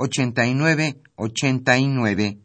[0.00, 2.38] 89 89.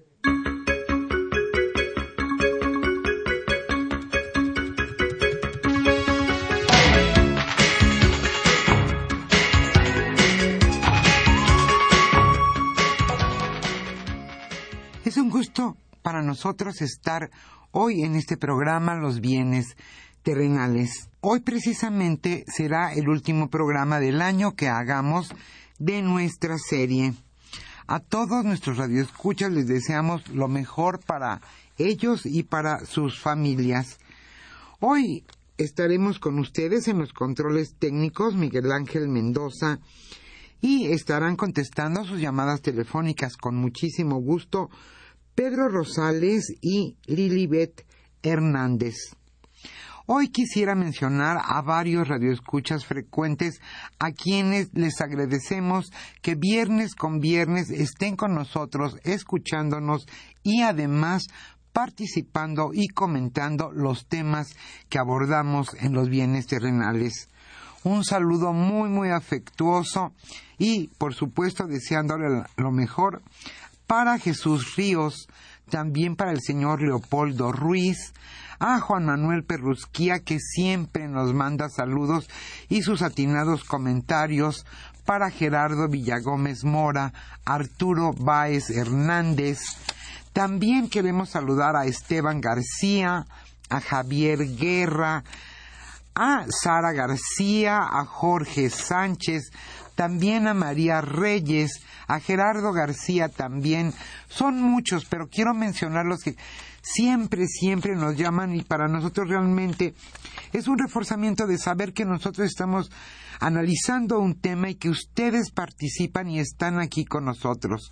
[15.05, 17.29] Es un gusto para nosotros estar
[17.69, 19.77] hoy en este programa Los bienes
[20.23, 21.07] terrenales.
[21.21, 25.29] Hoy precisamente será el último programa del año que hagamos
[25.77, 27.13] de nuestra serie.
[27.93, 31.41] A todos nuestros radioescuchas les deseamos lo mejor para
[31.77, 33.99] ellos y para sus familias.
[34.79, 35.23] Hoy
[35.59, 39.79] estaremos con ustedes en los controles técnicos Miguel Ángel Mendoza
[40.59, 44.71] y estarán contestando sus llamadas telefónicas con muchísimo gusto
[45.35, 47.85] Pedro Rosales y Lilibet
[48.23, 48.95] Hernández.
[50.05, 53.61] Hoy quisiera mencionar a varios radioescuchas frecuentes
[53.99, 60.05] a quienes les agradecemos que viernes con viernes estén con nosotros escuchándonos
[60.43, 61.27] y además
[61.71, 64.57] participando y comentando los temas
[64.89, 67.29] que abordamos en los bienes terrenales.
[67.85, 70.11] Un saludo muy muy afectuoso
[70.57, 73.21] y por supuesto deseándole lo mejor
[73.87, 75.27] para Jesús Ríos,
[75.73, 78.13] también para el señor Leopoldo Ruiz,
[78.59, 82.29] a Juan Manuel Perrusquía, que siempre nos manda saludos
[82.69, 84.67] y sus atinados comentarios,
[85.03, 87.11] para Gerardo Villagómez Mora,
[87.43, 89.61] Arturo Báez Hernández.
[90.31, 93.25] También queremos saludar a Esteban García,
[93.67, 95.23] a Javier Guerra,
[96.13, 99.51] a Sara García, a Jorge Sánchez,
[99.95, 103.93] también a María Reyes, a Gerardo García también.
[104.27, 106.35] Son muchos, pero quiero mencionar los que
[106.81, 109.93] siempre, siempre nos llaman y para nosotros realmente
[110.51, 112.91] es un reforzamiento de saber que nosotros estamos
[113.39, 117.91] analizando un tema y que ustedes participan y están aquí con nosotros.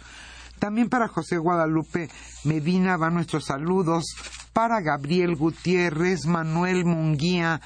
[0.59, 2.09] También para José Guadalupe
[2.43, 4.03] Medina van nuestros saludos,
[4.53, 7.61] para Gabriel Gutiérrez, Manuel Munguía,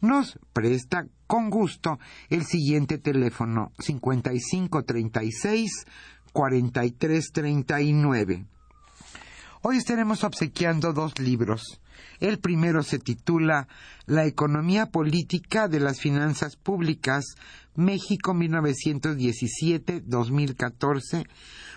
[0.00, 1.98] nos presta con gusto
[2.30, 5.84] el siguiente teléfono 5536
[6.32, 8.46] 4339.
[9.60, 11.78] Hoy estaremos obsequiando dos libros.
[12.20, 13.68] El primero se titula
[14.06, 17.26] La economía política de las finanzas públicas
[17.76, 21.28] México 1917-2014,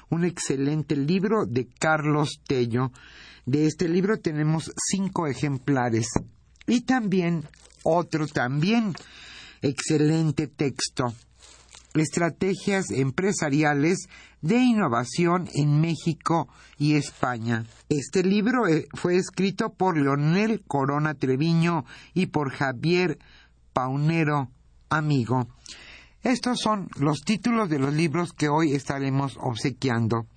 [0.10, 2.92] un excelente libro de Carlos Tello.
[3.46, 6.08] De este libro tenemos cinco ejemplares.
[6.66, 7.48] Y también
[7.84, 8.96] otro también
[9.62, 11.14] excelente texto
[11.94, 14.08] estrategias empresariales
[14.42, 16.48] de innovación en México
[16.78, 17.66] y España.
[17.90, 23.20] Este libro eh, fue escrito por Leonel Corona Treviño y por Javier
[23.74, 24.50] Paunero,
[24.90, 25.48] amigo.
[26.24, 30.28] Estos son los títulos de los libros que hoy estaremos obsequiando.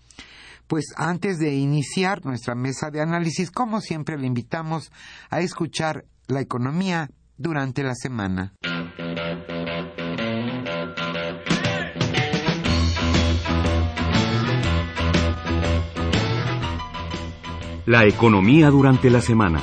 [0.66, 4.90] Pues antes de iniciar nuestra mesa de análisis, como siempre, le invitamos
[5.28, 8.54] a escuchar la economía durante la semana.
[17.86, 19.60] La economía durante la semana.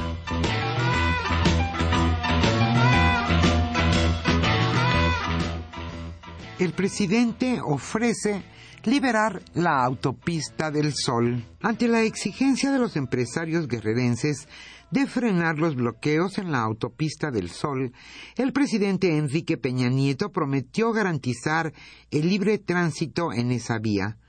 [6.59, 8.43] El presidente ofrece
[8.83, 11.43] liberar la autopista del Sol.
[11.61, 14.47] Ante la exigencia de los empresarios guerrerenses
[14.91, 17.91] de frenar los bloqueos en la autopista del Sol,
[18.37, 21.73] el presidente Enrique Peña Nieto prometió garantizar
[22.11, 24.19] el libre tránsito en esa vía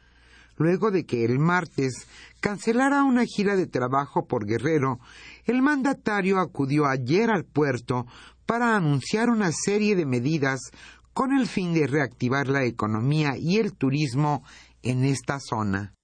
[0.57, 2.07] luego de que el martes
[2.41, 4.99] cancelara una gira de trabajo por Guerrero,
[5.45, 8.07] el mandatario acudió ayer al puerto
[8.47, 10.61] para anunciar una serie de medidas
[11.13, 14.43] con el fin de reactivar la economía y el turismo
[14.83, 15.95] en esta zona.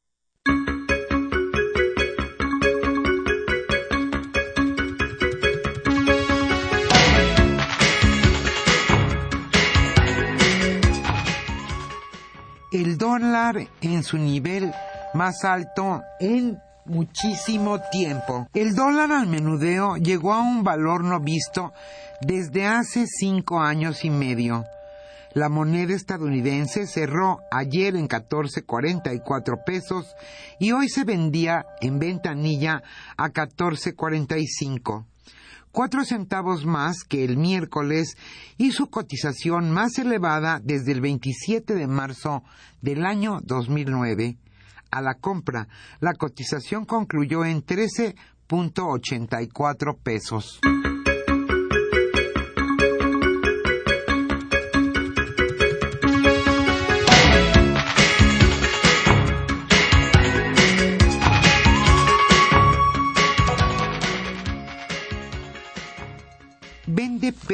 [12.73, 14.73] El dólar en su nivel
[15.15, 18.49] más alto en muchísimo tiempo.
[18.55, 21.73] El dólar al menudeo llegó a un valor no visto
[22.21, 24.65] desde hace cinco años y medio.
[25.35, 30.17] La moneda estadounidense cerró ayer en 14.44 pesos
[30.59, 32.83] y hoy se vendía en ventanilla
[33.17, 35.05] a 14.45
[35.73, 38.17] cuatro centavos más que el miércoles
[38.57, 42.43] y su cotización más elevada desde el 27 de marzo
[42.81, 44.39] del año 2009.
[44.91, 45.69] A la compra,
[46.01, 50.61] la cotización concluyó en 13.84 pesos.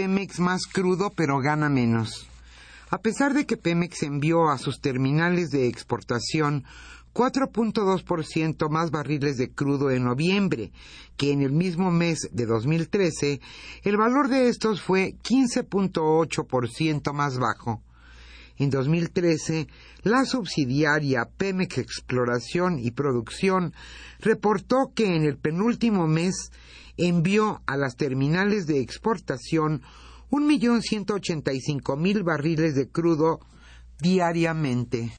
[0.04, 2.28] Pemex más crudo pero gana menos.
[2.90, 6.64] A pesar de que Pemex envió a sus terminales de exportación
[7.14, 10.72] 4.2% más barriles de crudo en noviembre
[11.16, 13.40] que en el mismo mes de 2013,
[13.84, 17.80] el valor de estos fue 15.8% más bajo.
[18.58, 19.68] En 2013,
[20.02, 23.72] la subsidiaria Pemex Exploración y Producción
[24.20, 26.50] reportó que en el penúltimo mes
[26.96, 29.82] envió a las terminales de exportación
[30.34, 33.38] 1.185.000 barriles de crudo
[34.00, 35.16] diariamente.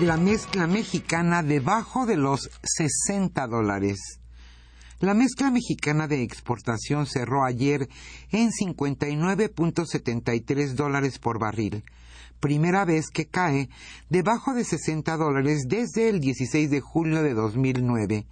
[0.00, 4.20] La mezcla mexicana debajo de los 60 dólares.
[5.00, 7.88] La mezcla mexicana de exportación cerró ayer
[8.30, 11.82] en 59.73 dólares por barril,
[12.40, 13.68] primera vez que cae
[14.08, 18.26] debajo de 60 dólares desde el 16 de julio de 2009,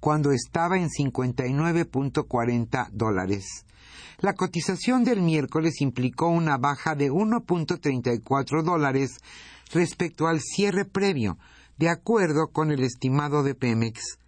[0.00, 3.64] cuando estaba en 59.40 dólares.
[4.20, 9.18] La cotización del miércoles implicó una baja de 1.34 dólares
[9.72, 11.38] respecto al cierre previo,
[11.78, 14.19] de acuerdo con el estimado de Pemex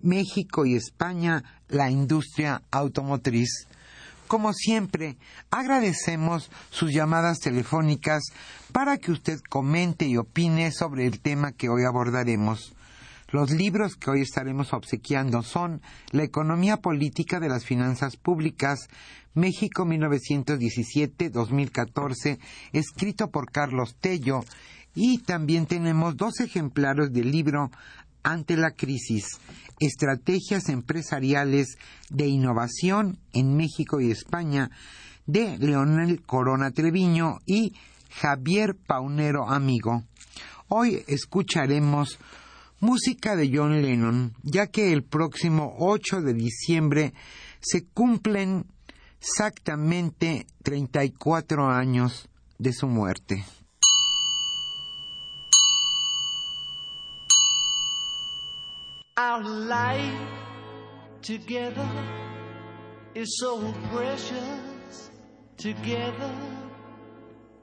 [0.01, 3.67] México y España, la industria automotriz.
[4.27, 5.17] Como siempre,
[5.51, 8.23] agradecemos sus llamadas telefónicas
[8.71, 12.73] para que usted comente y opine sobre el tema que hoy abordaremos.
[13.33, 18.89] Los libros que hoy estaremos obsequiando son La economía política de las finanzas públicas,
[19.33, 22.39] México 1917-2014,
[22.71, 24.45] escrito por Carlos Tello,
[24.95, 27.71] y también tenemos dos ejemplares del libro
[28.21, 29.25] Ante la crisis,
[29.79, 31.77] Estrategias empresariales
[32.09, 34.69] de innovación en México y España,
[35.25, 37.73] de Leonel Corona Treviño y
[38.09, 40.03] Javier Paunero Amigo.
[40.67, 42.19] Hoy escucharemos
[42.79, 47.13] música de John Lennon, ya que el próximo 8 de diciembre
[47.61, 48.65] se cumplen
[49.23, 52.27] exactamente 34 años
[52.59, 53.45] de su muerte.
[59.15, 60.13] Our life
[61.21, 61.87] together
[63.15, 65.09] is so precious.
[65.55, 66.33] Together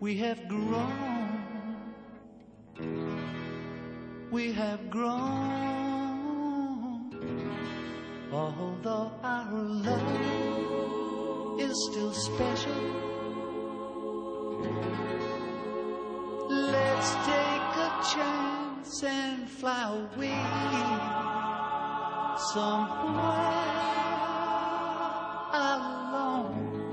[0.01, 1.85] we have grown.
[4.31, 5.11] We have grown.
[8.33, 10.70] Although our love
[11.71, 12.81] is still special.
[16.49, 20.43] Let's take a chance and fly away
[22.53, 23.71] somewhere
[25.53, 26.85] alone.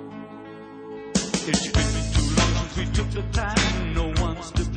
[1.50, 3.94] It's been too long since we took the time.
[3.96, 4.77] No one's to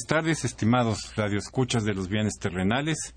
[0.00, 3.14] Buenas tardes, estimados radioescuchas de los bienes terrenales,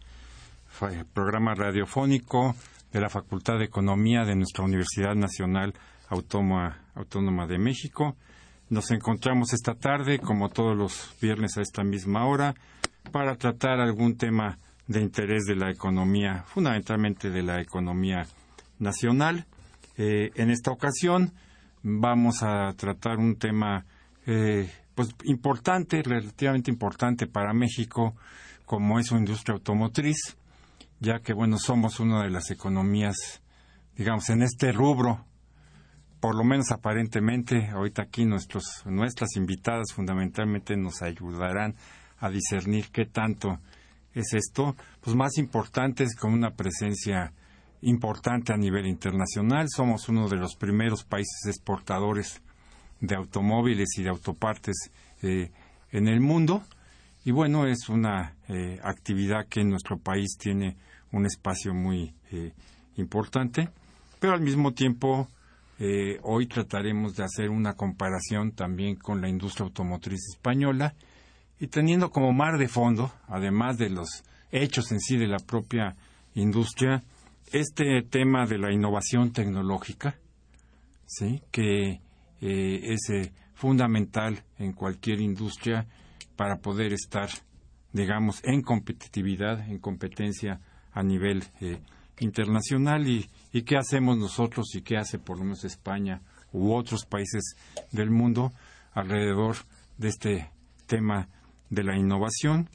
[1.13, 2.55] programa radiofónico
[2.91, 5.73] de la Facultad de Economía de nuestra Universidad Nacional
[6.09, 8.17] Autónoma, Autónoma de México.
[8.69, 12.53] Nos encontramos esta tarde, como todos los viernes a esta misma hora,
[13.13, 18.27] para tratar algún tema de interés de la economía, fundamentalmente de la economía
[18.79, 19.45] nacional.
[19.97, 21.31] Eh, en esta ocasión
[21.81, 23.85] vamos a tratar un tema
[24.25, 28.15] eh, pues importante, relativamente importante para México,
[28.65, 30.37] como es su industria automotriz,
[30.99, 33.41] ya que bueno somos una de las economías,
[33.95, 35.25] digamos, en este rubro,
[36.19, 41.75] por lo menos aparentemente, ahorita aquí nuestros, nuestras invitadas fundamentalmente nos ayudarán
[42.19, 43.59] a discernir qué tanto
[44.13, 47.33] es esto, pues más importante es con una presencia
[47.81, 49.67] importante a nivel internacional.
[49.69, 52.41] Somos uno de los primeros países exportadores
[53.03, 54.89] de automóviles y de autopartes
[55.21, 55.51] eh,
[55.91, 56.63] en el mundo.
[57.25, 60.77] Y bueno, es una eh, actividad que en nuestro país tiene
[61.11, 62.53] un espacio muy eh,
[62.95, 63.69] importante,
[64.19, 65.27] pero al mismo tiempo
[66.21, 70.93] hoy trataremos de hacer una comparación también con la industria automotriz española
[71.59, 75.97] y teniendo como mar de fondo, además de los hechos en sí de la propia
[76.35, 77.03] industria,
[77.51, 80.15] este tema de la innovación tecnológica,
[81.05, 81.41] ¿sí?
[81.51, 81.99] que
[82.45, 85.87] eh, es eh, fundamental en cualquier industria
[86.35, 87.29] para poder estar,
[87.93, 90.59] digamos, en competitividad, en competencia
[90.91, 91.79] a nivel eh,
[92.19, 96.21] internacional y, y, qué hacemos nosotros y qué hace por lo menos España
[96.51, 97.55] u otros países
[97.93, 98.51] del mundo
[98.91, 99.55] alrededor
[99.97, 100.51] de este
[100.85, 101.29] tema
[101.69, 102.69] de la innovación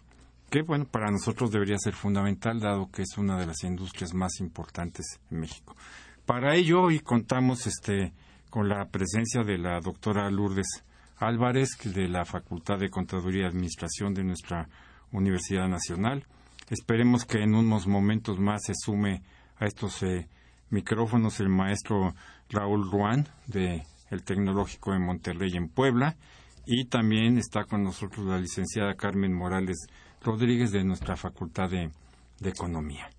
[0.49, 4.41] que bueno, para nosotros debería ser fundamental dado que es una de las industrias más
[4.41, 5.77] importantes en México.
[6.25, 8.15] Para ello hoy contamos este
[8.51, 10.85] con la presencia de la doctora Lourdes
[11.17, 14.69] Álvarez de la Facultad de Contaduría y Administración de nuestra
[15.13, 16.25] Universidad Nacional.
[16.71, 19.23] Esperemos que en unos momentos más se sume
[19.59, 20.29] a estos eh,
[20.71, 22.15] micrófonos el maestro
[22.51, 26.17] Raúl Ruán de el Tecnológico de Monterrey en Puebla
[26.67, 29.87] y también está con nosotros la licenciada Carmen Morales
[30.23, 31.91] Rodríguez de nuestra Facultad de,
[32.41, 33.11] Economía.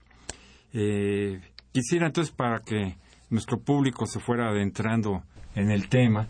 [0.71, 1.41] Eh,
[1.74, 2.95] quisiera entonces para que
[3.29, 5.24] nuestro público se fuera adentrando
[5.55, 6.27] en el tema,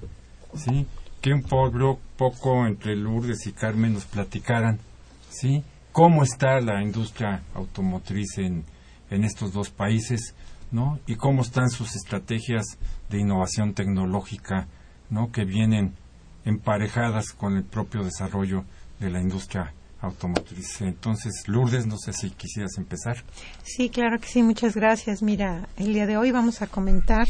[0.56, 0.86] ¿sí?
[1.22, 4.80] que un poco, poco entre Lourdes y Carmen nos platicaran
[5.30, 5.64] ¿sí?
[5.92, 8.64] cómo está la industria automotriz en,
[9.10, 10.34] en estos dos países
[10.72, 11.00] ¿no?
[11.08, 12.78] y cómo están sus estrategias
[13.10, 14.68] de innovación tecnológica
[15.10, 15.32] ¿no?
[15.32, 15.94] que vienen
[16.46, 18.64] emparejadas con el propio desarrollo
[19.00, 20.82] de la industria automotriz.
[20.82, 23.24] Entonces, Lourdes, no sé si quisieras empezar.
[23.64, 25.22] Sí, claro que sí, muchas gracias.
[25.22, 27.28] Mira, el día de hoy vamos a comentar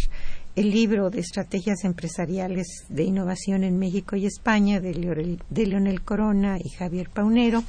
[0.56, 6.70] el libro de estrategias empresariales de innovación en México y España de, Leonel Corona y
[6.70, 7.64] Javier Paunero.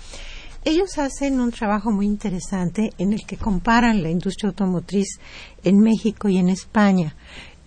[0.64, 5.18] Ellos hacen un trabajo muy interesante en el que comparan la industria automotriz
[5.62, 7.14] en México y en España.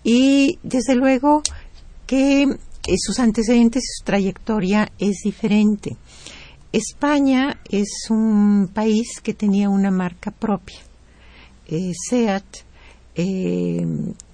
[0.04, 1.42] Y desde luego
[2.06, 5.96] que eh, sus antecedentes y su trayectoria es diferente.
[6.74, 10.80] España es un país que tenía una marca propia.
[11.68, 12.44] Eh, SEAT,
[13.16, 13.86] eh,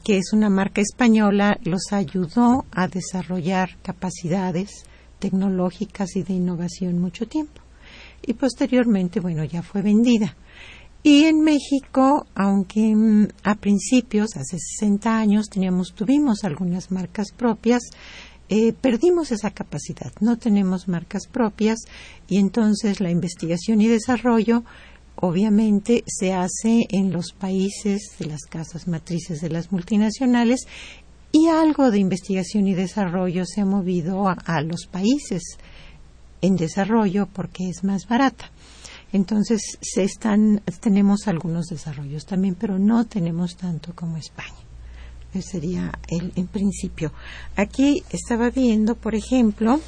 [0.06, 4.86] que es una marca española, los ayudó a desarrollar capacidades
[5.20, 7.62] tecnológicas y de innovación mucho tiempo.
[8.26, 10.38] Y posteriormente, bueno, ya fue vendida.
[11.04, 17.82] Y en México, aunque mm, a principios, hace 60 años, teníamos, tuvimos algunas marcas propias,
[18.50, 21.78] eh, perdimos esa capacidad, no tenemos marcas propias
[22.28, 24.64] y entonces la investigación y desarrollo
[25.16, 30.62] obviamente se hace en los países de las casas matrices de las multinacionales
[31.32, 35.44] y algo de investigación y desarrollo se ha movido a, los países
[36.42, 38.52] en desarrollo porque es más barata.
[39.12, 44.69] Entonces se están, tenemos algunos desarrollos también, pero no tenemos tanto como España.
[45.34, 47.12] Sería el en principio.
[47.56, 49.80] Aquí estaba viendo, por ejemplo,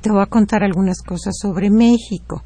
[0.00, 2.44] te voy a contar algunas cosas sobre México.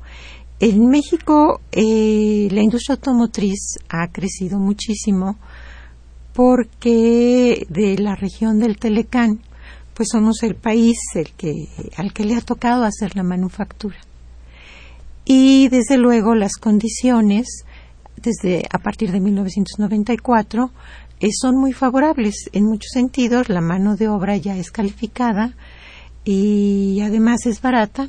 [0.61, 5.37] En México eh, la industria automotriz ha crecido muchísimo
[6.33, 9.41] porque de la región del Telecán,
[9.95, 13.97] pues somos el país el que, al que le ha tocado hacer la manufactura.
[15.25, 17.65] Y desde luego las condiciones,
[18.17, 20.71] desde a partir de 1994, eh,
[21.33, 23.49] son muy favorables en muchos sentidos.
[23.49, 25.55] La mano de obra ya es calificada
[26.25, 28.09] y además es barata.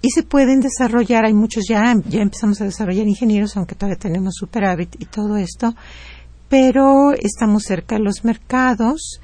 [0.00, 4.34] Y se pueden desarrollar, hay muchos ya, ya empezamos a desarrollar ingenieros, aunque todavía tenemos
[4.34, 5.76] superávit y todo esto,
[6.48, 9.20] pero estamos cerca de los mercados.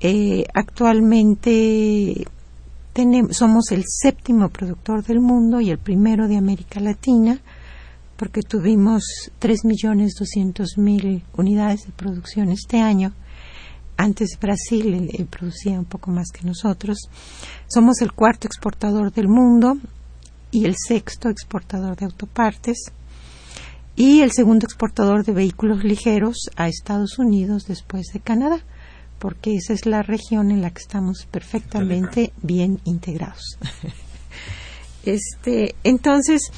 [0.00, 2.26] Eh, actualmente
[2.94, 7.38] tenemos, somos el séptimo productor del mundo y el primero de América Latina
[8.22, 9.02] porque tuvimos
[9.40, 13.12] 3.200.000 unidades de producción este año.
[13.96, 16.98] Antes Brasil producía un poco más que nosotros.
[17.66, 19.76] Somos el cuarto exportador del mundo
[20.52, 22.92] y el sexto exportador de autopartes
[23.96, 28.62] y el segundo exportador de vehículos ligeros a Estados Unidos después de Canadá,
[29.18, 33.58] porque esa es la región en la que estamos perfectamente bien integrados.
[35.02, 36.52] este, entonces,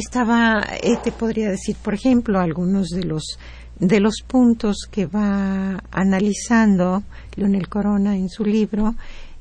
[0.00, 0.66] estaba,
[1.02, 3.38] te podría decir, por ejemplo, algunos de los
[3.78, 7.02] de los puntos que va analizando
[7.34, 8.94] Leonel Corona en su libro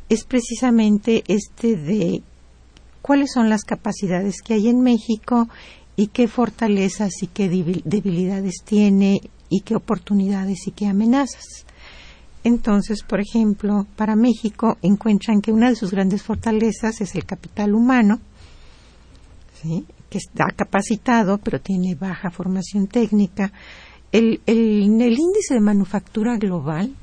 [0.10, 2.24] es precisamente este de
[3.04, 5.48] cuáles son las capacidades que hay en México
[5.96, 11.66] y qué fortalezas y qué debilidades tiene y qué oportunidades y qué amenazas.
[12.44, 17.76] Entonces, por ejemplo, para México encuentran que una de sus grandes fortalezas es el capital
[17.76, 18.20] humano,
[20.12, 23.52] que está capacitado pero tiene baja formación técnica.
[24.12, 26.94] El, en el índice de manufactura global,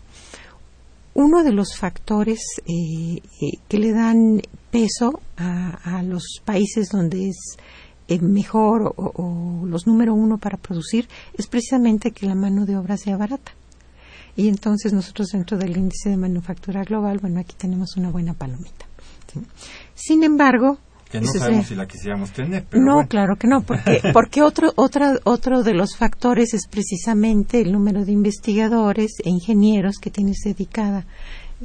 [1.15, 7.57] uno de los factores eh, eh, que le dan peso a, los países donde es
[8.09, 12.99] eh, mejor o, los número uno para producir es precisamente que la mano de obra
[12.99, 13.53] sea barata.
[14.37, 18.87] Y entonces nosotros dentro del índice de manufactura global, bueno, aquí tenemos una buena palomita.
[19.95, 20.79] Sin embargo,
[21.11, 22.65] que no sabemos si la quisiéramos tener.
[22.69, 27.61] Pero no, claro que no, porque, porque otro, otra, otro de los factores es precisamente
[27.61, 31.07] el número de investigadores e ingenieros que tienes dedicada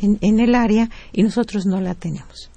[0.01, 2.49] en, en el área y nosotros no la tenemos.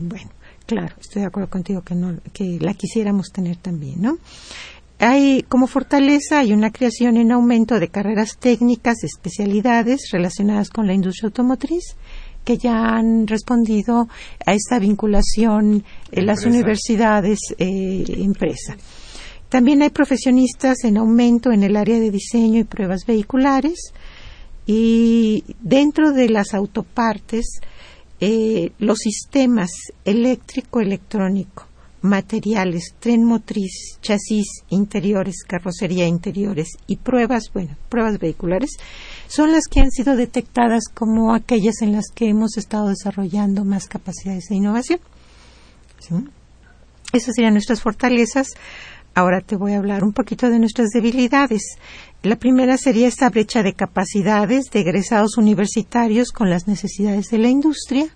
[0.00, 0.30] Bueno,
[0.66, 4.18] claro, estoy de acuerdo contigo que, no, que la quisiéramos tener también, ¿no?
[5.00, 10.94] Hay como fortaleza hay una creación en aumento de carreras técnicas, especialidades relacionadas con la
[10.94, 11.96] industria automotriz
[12.48, 14.08] que ya han respondido
[14.46, 18.74] a esta vinculación en las universidades eh, empresa.
[19.50, 23.92] También hay profesionistas en aumento en el área de diseño y pruebas vehiculares
[24.64, 27.60] y dentro de las autopartes
[28.18, 29.68] eh, los sistemas
[30.06, 31.66] eléctrico-electrónico
[32.00, 38.70] materiales, tren motriz, chasis interiores, carrocería interiores y pruebas, bueno, pruebas vehiculares,
[39.26, 43.88] son las que han sido detectadas como aquellas en las que hemos estado desarrollando más
[43.88, 45.00] capacidades de innovación.
[47.12, 48.48] Esas serían nuestras fortalezas.
[49.14, 51.62] Ahora te voy a hablar un poquito de nuestras debilidades.
[52.22, 57.48] La primera sería esta brecha de capacidades de egresados universitarios con las necesidades de la
[57.48, 58.06] industria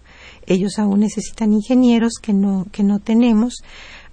[0.47, 3.63] ellos aún necesitan ingenieros que no, que no tenemos.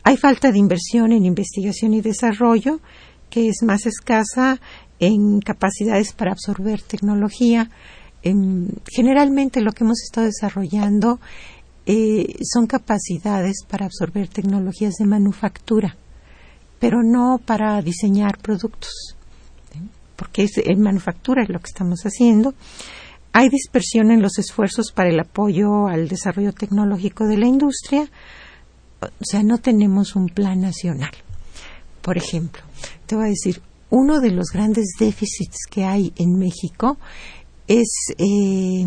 [0.03, 2.79] Hay falta de inversión en investigación y desarrollo,
[3.29, 4.59] que es más escasa
[4.99, 7.69] en capacidades para absorber tecnología.
[8.91, 11.19] generalmente lo que hemos estado desarrollando
[11.85, 15.95] eh, son capacidades para absorber tecnologías de manufactura,
[16.79, 19.15] pero no para diseñar productos,
[20.15, 22.53] porque es, en manufactura es lo que estamos haciendo.
[23.31, 28.09] Hay dispersión en los esfuerzos para el apoyo al desarrollo tecnológico de la industria,
[29.01, 31.11] o sea, no tenemos un plan nacional.
[32.01, 32.61] Por ejemplo,
[33.05, 36.97] te voy a decir, uno de los grandes déficits que hay en México
[37.67, 38.85] es eh,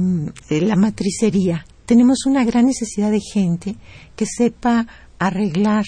[0.61, 1.65] la matricería.
[1.87, 3.77] Tenemos una gran necesidad de gente
[4.17, 4.87] que sepa
[5.19, 5.85] arreglar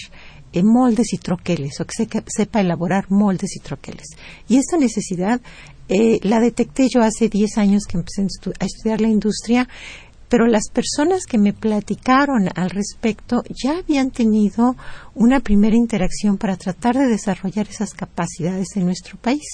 [0.53, 4.07] eh, moldes y troqueles o que sepa elaborar moldes y troqueles.
[4.49, 5.41] Y esta necesidad
[5.89, 8.27] eh, la detecté yo hace 10 años que empecé
[8.59, 9.69] a estudiar la industria,
[10.29, 14.77] pero las personas que me platicaron al respecto ya habían tenido
[15.15, 19.47] una primera interacción para tratar de desarrollar esas capacidades en nuestro país.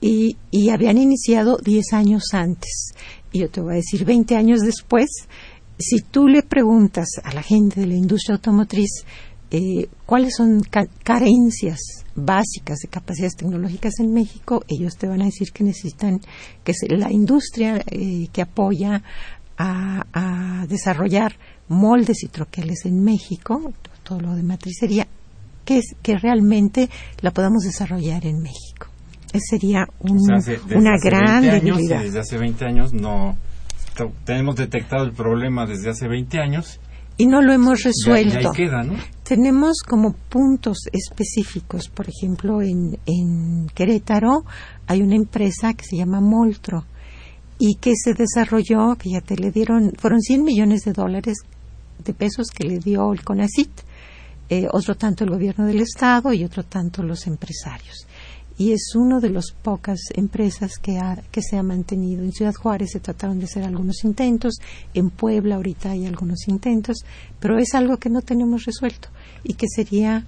[0.00, 2.92] Y, y habían iniciado 10 años antes.
[3.32, 5.08] Y yo te voy a decir, 20 años después,
[5.78, 9.04] si tú le preguntas a la gente de la industria automotriz
[9.56, 10.62] eh, cuáles son
[11.04, 11.78] carencias
[12.16, 16.18] básicas de capacidades tecnológicas en México, ellos te van a decir que necesitan
[16.64, 19.00] que la industria eh, que apoya
[19.56, 21.36] a, desarrollar
[21.68, 25.06] moldes y troqueles en México, todo lo de matricería,
[25.64, 26.90] que, es, que realmente
[27.20, 28.88] la podamos desarrollar en México.
[29.32, 32.02] Esa sería una gran debilidad.
[32.02, 33.36] desde hace 20 años no
[34.24, 36.80] tenemos detectado el problema desde hace 20 años
[37.16, 38.52] y no lo hemos resuelto.
[38.52, 38.94] queda, ¿no?
[39.22, 44.44] Tenemos como puntos específicos, por ejemplo, en, en Querétaro
[44.86, 46.84] hay una empresa que se llama Moltro
[47.58, 51.38] y que se desarrolló, que ya te le dieron, fueron 100 millones de dólares
[52.04, 53.70] de pesos que le dio el CONACIT,
[54.50, 58.06] eh, otro tanto el gobierno del Estado y otro tanto los empresarios
[58.56, 62.22] y es una de las pocas empresas que, que se ha mantenido.
[62.22, 64.54] En Ciudad Juárez se trataron de hacer algunos intentos,
[64.94, 66.98] en Puebla ahorita hay algunos intentos,
[67.40, 69.08] pero es algo que no tenemos resuelto
[69.42, 70.24] y que sería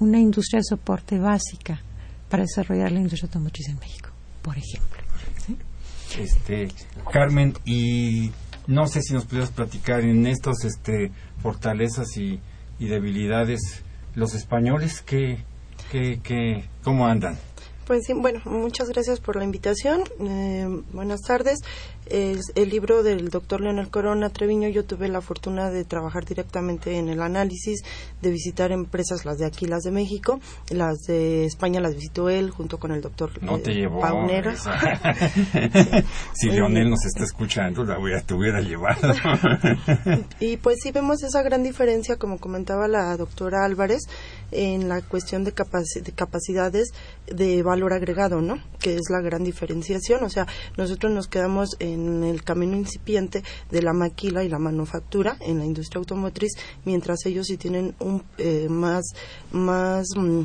[0.00, 1.80] una industria de soporte básica
[2.28, 4.10] para desarrollar la industria automotriz en México,
[4.42, 5.02] por ejemplo.
[6.18, 6.68] Este,
[7.10, 8.30] Carmen, y
[8.66, 11.10] no sé si nos pudieras platicar en estas este,
[11.42, 12.40] fortalezas y,
[12.78, 13.60] debilidades,
[14.16, 15.44] los españoles, ¿qué,
[15.92, 17.38] qué, qué, ¿cómo andan?
[17.86, 20.04] Pues sí, bueno, muchas gracias por la invitación.
[20.20, 21.58] Eh, buenas tardes.
[22.06, 26.98] Es el libro del doctor Leonel Corona Treviño, yo tuve la fortuna de trabajar directamente
[26.98, 27.82] en el análisis,
[28.20, 30.40] de visitar empresas, las de aquí, las de México,
[30.70, 34.00] las de España las visitó él junto con el doctor No te eh, llevó.
[34.00, 34.50] Paunero.
[34.50, 34.72] esa.
[36.34, 39.12] si Leonel nos está escuchando, la voy a, te hubiera llevado.
[40.40, 44.02] Y pues sí vemos esa gran diferencia, como comentaba la doctora Álvarez,
[44.52, 46.90] en la cuestión de, capaci- de capacidades
[47.26, 48.58] de valor agregado, ¿no?
[48.78, 50.22] Que es la gran diferenciación.
[50.22, 55.36] O sea, nosotros nos quedamos en el camino incipiente de la maquila y la manufactura
[55.40, 56.52] en la industria automotriz,
[56.84, 59.04] mientras ellos sí tienen un, eh, más,
[59.50, 60.42] más mm,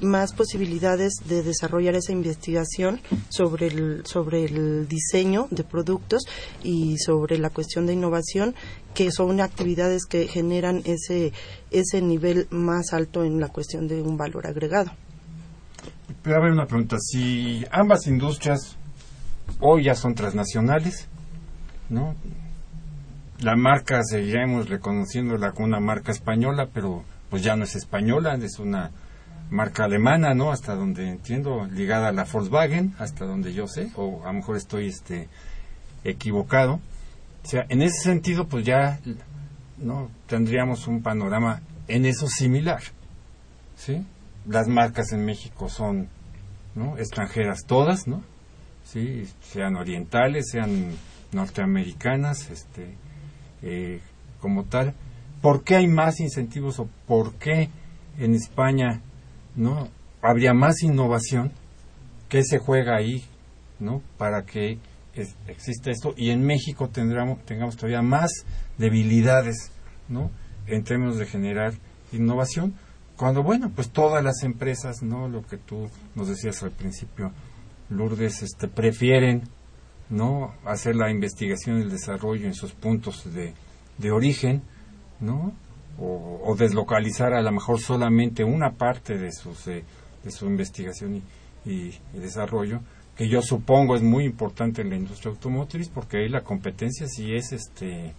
[0.00, 6.22] más posibilidades de desarrollar esa investigación sobre el, sobre el diseño de productos
[6.62, 8.54] y sobre la cuestión de innovación,
[8.94, 11.32] que son actividades que generan ese,
[11.70, 14.90] ese nivel más alto en la cuestión de un valor agregado.
[16.22, 18.76] Pero a ver una pregunta, si ambas industrias
[19.60, 21.08] hoy ya son transnacionales,
[21.88, 22.14] ¿no?
[23.40, 28.58] La marca seguiremos reconociéndola como una marca española, pero pues ya no es española, es
[28.58, 28.90] una
[29.50, 30.52] marca alemana, ¿no?
[30.52, 34.56] Hasta donde entiendo, ligada a la Volkswagen, hasta donde yo sé, o a lo mejor
[34.56, 35.28] estoy este
[36.04, 36.80] equivocado.
[37.44, 39.00] O sea, en ese sentido, pues ya
[39.78, 42.82] no tendríamos un panorama en eso similar,
[43.76, 44.04] ¿sí?
[44.46, 46.08] Las marcas en México son
[46.74, 46.96] ¿no?
[46.98, 48.22] extranjeras todas, ¿no?
[48.84, 50.92] Sí, sean orientales, sean
[51.32, 52.94] norteamericanas, este,
[53.62, 54.00] eh,
[54.40, 54.94] como tal.
[55.42, 57.68] ¿Por qué hay más incentivos o por qué
[58.18, 59.02] en España
[59.58, 59.88] no
[60.22, 61.52] habría más innovación?
[62.28, 63.24] ¿Qué se juega ahí,
[63.78, 64.02] no?
[64.16, 64.78] Para que
[65.48, 68.30] exista esto y en México tendremos, tengamos todavía más
[68.78, 69.72] debilidades,
[70.08, 70.30] ¿no?
[70.66, 71.74] En términos de generar
[72.12, 72.74] innovación,
[73.16, 75.28] cuando bueno, pues todas las empresas, ¿no?
[75.28, 77.32] Lo que tú nos decías al principio,
[77.90, 79.42] Lourdes, este, prefieren,
[80.08, 80.54] ¿no?
[80.64, 83.54] Hacer la investigación y el desarrollo en sus puntos de,
[83.98, 84.62] de origen,
[85.18, 85.52] ¿no?
[86.00, 89.84] O, deslocalizar a lo mejor solamente una parte de, sus, eh,
[90.22, 91.16] de su investigación
[91.64, 92.80] y, y- desarrollo,
[93.16, 97.34] que yo supongo es muy importante en la industria automotriz, porque ahí la competencia sí
[97.34, 98.14] es este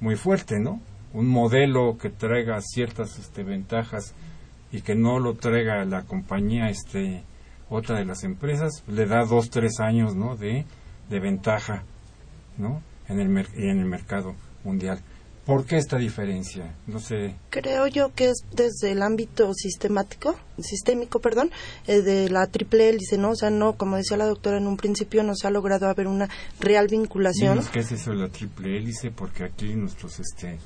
[0.00, 0.80] muy fuerte, ¿no?
[1.12, 4.14] Un modelo que traiga ciertas este, ventajas
[4.72, 7.22] y que no lo traiga la compañía, este,
[7.68, 10.36] otra de las empresas, le da dos, tres años, ¿no?
[10.36, 10.64] De,
[11.10, 11.82] de ventaja,
[12.56, 12.82] ¿no?
[13.08, 15.00] En el, en el mercado mundial.
[15.50, 16.76] ¿Por qué esta diferencia?
[16.86, 17.34] No sé.
[17.50, 21.50] Creo yo que es desde el ámbito sistemático, sistémico, perdón,
[21.88, 23.30] eh, de la triple hélice, ¿no?
[23.30, 26.06] O sea, no, como decía la doctora en un principio, no se ha logrado haber
[26.06, 26.28] una
[26.60, 27.54] real vinculación.
[27.54, 30.56] Dinos qué es eso de la triple hélice, porque aquí nuestros este,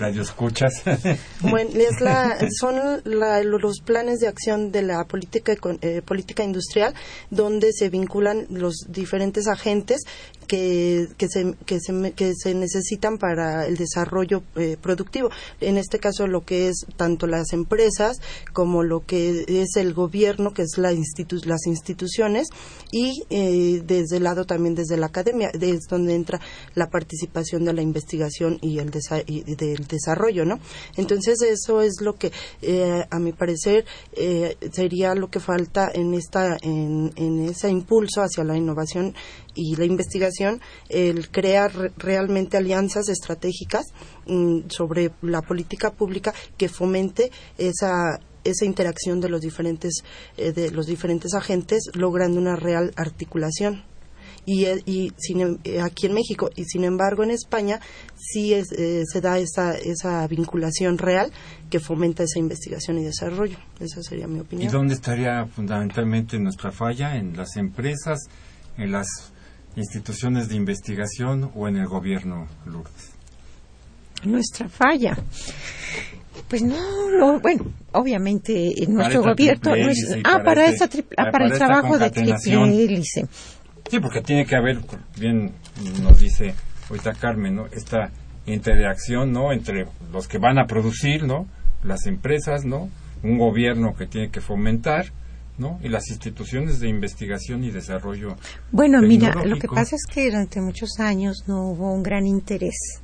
[0.00, 0.82] radioescuchas.
[1.40, 6.94] Bueno, es la, son la- los planes de acción de la política, eh, política industrial
[7.30, 10.02] donde se vinculan los diferentes agentes
[10.46, 15.30] que, que, se, que, se, que se necesitan para el desarrollo eh, productivo.
[15.60, 18.18] En este caso, lo que es tanto las empresas
[18.52, 22.48] como lo que es el gobierno, que es la institu- las instituciones,
[22.92, 26.40] y eh, desde el lado también desde la academia, es donde entra
[26.74, 30.58] la participación de la investigación y el desa- y del desarrollo, ¿no?
[30.96, 36.14] Entonces eso es lo que, eh, a mi parecer, eh, sería lo que falta en
[36.14, 39.14] esta, en, en ese impulso hacia la innovación
[39.54, 43.86] y la investigación, el crear re- realmente alianzas estratégicas
[44.26, 50.04] mm, sobre la política pública que fomente esa esa interacción de los diferentes
[50.36, 53.84] eh, de los diferentes agentes logrando una real articulación
[54.44, 57.80] y, eh, y sin em- eh, aquí en México y sin embargo en España
[58.16, 61.32] sí es, eh, se da esa, esa vinculación real
[61.70, 63.56] que fomenta esa investigación y desarrollo.
[63.80, 64.70] Esa sería mi ¿Y opinión.
[64.70, 67.16] dónde estaría fundamentalmente nuestra falla?
[67.16, 68.18] ¿En las empresas,
[68.76, 69.06] en las
[69.76, 73.10] instituciones de investigación o en el gobierno, Lourdes?
[74.24, 75.18] nuestra falla.
[76.48, 79.70] Pues no, no, bueno, obviamente en nuestro gobierno.
[79.76, 83.26] no es- ah, para para, este- esa triple- ah, para el trabajo de triple hélice.
[83.90, 84.78] Sí, porque tiene que haber,
[85.18, 85.52] bien
[86.02, 86.54] nos dice
[86.88, 87.66] ahorita Carmen, ¿no?
[87.66, 88.10] Esta
[88.46, 89.52] interacción, ¿no?
[89.52, 91.46] Entre los que van a producir, ¿no?
[91.82, 92.88] Las empresas, ¿no?
[93.22, 95.12] Un gobierno que tiene que fomentar,
[95.58, 95.78] ¿no?
[95.82, 98.36] Y las instituciones de investigación y desarrollo.
[98.72, 103.00] Bueno, mira, lo que pasa es que durante muchos años no hubo un gran interés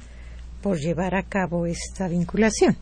[0.62, 2.76] por llevar a cabo esta vinculación,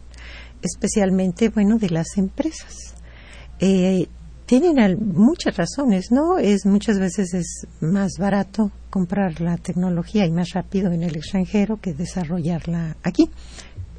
[0.62, 2.94] especialmente, bueno, de las empresas.
[3.60, 4.08] Eh,
[4.46, 4.76] tienen
[5.12, 6.38] muchas razones, ¿no?
[6.38, 11.78] Es muchas veces es más barato comprar la tecnología y más rápido en el extranjero
[11.78, 13.30] que desarrollarla aquí,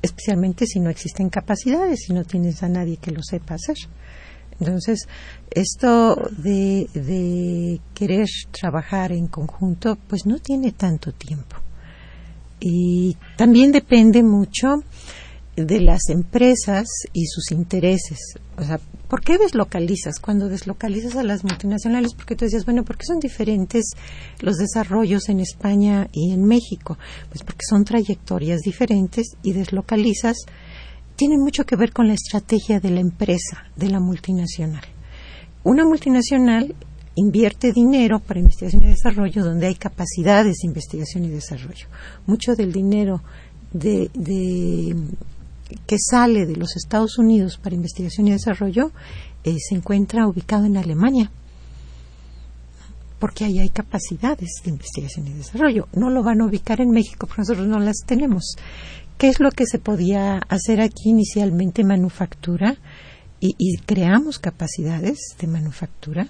[0.01, 3.77] especialmente si no existen capacidades, si no tienes a nadie que lo sepa hacer.
[4.59, 5.07] Entonces,
[5.51, 11.55] esto de, querer trabajar en conjunto, pues no tiene tanto tiempo.
[12.59, 14.83] Y también depende mucho
[15.55, 18.19] de las empresas y sus intereses.
[18.57, 20.19] O sea, ¿por qué deslocalizas?
[20.19, 23.91] Cuando deslocalizas a las multinacionales, porque tú decías, bueno, ¿por qué son diferentes
[24.41, 26.97] los desarrollos en España y en México?
[27.29, 30.37] Pues porque son trayectorias diferentes y deslocalizas.
[31.19, 34.85] Tiene mucho que ver con la estrategia de la empresa, de la multinacional.
[35.65, 36.73] Una multinacional
[37.13, 41.87] invierte dinero para investigación y desarrollo donde hay capacidades de investigación y desarrollo.
[42.25, 43.21] Mucho del dinero
[43.73, 44.09] de,
[45.85, 48.93] que sale de los Estados Unidos para investigación y desarrollo
[49.43, 51.29] eh, se encuentra ubicado en Alemania
[53.19, 55.87] porque ahí hay capacidades de investigación y desarrollo.
[55.93, 58.55] No lo van a ubicar en México porque nosotros no las tenemos.
[59.19, 61.83] ¿Qué es lo que se podía hacer aquí inicialmente?
[61.83, 62.77] Manufactura
[63.41, 66.29] y, creamos capacidades de manufactura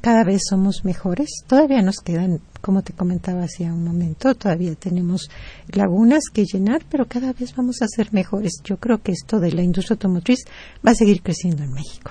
[0.00, 1.28] cada vez somos mejores.
[1.46, 5.30] Todavía nos quedan, como te comentaba hacía un momento, todavía tenemos
[5.68, 8.62] lagunas que llenar, pero cada vez vamos a ser mejores.
[8.64, 10.40] Yo creo que esto de la industria automotriz
[10.84, 12.10] va a seguir creciendo en México.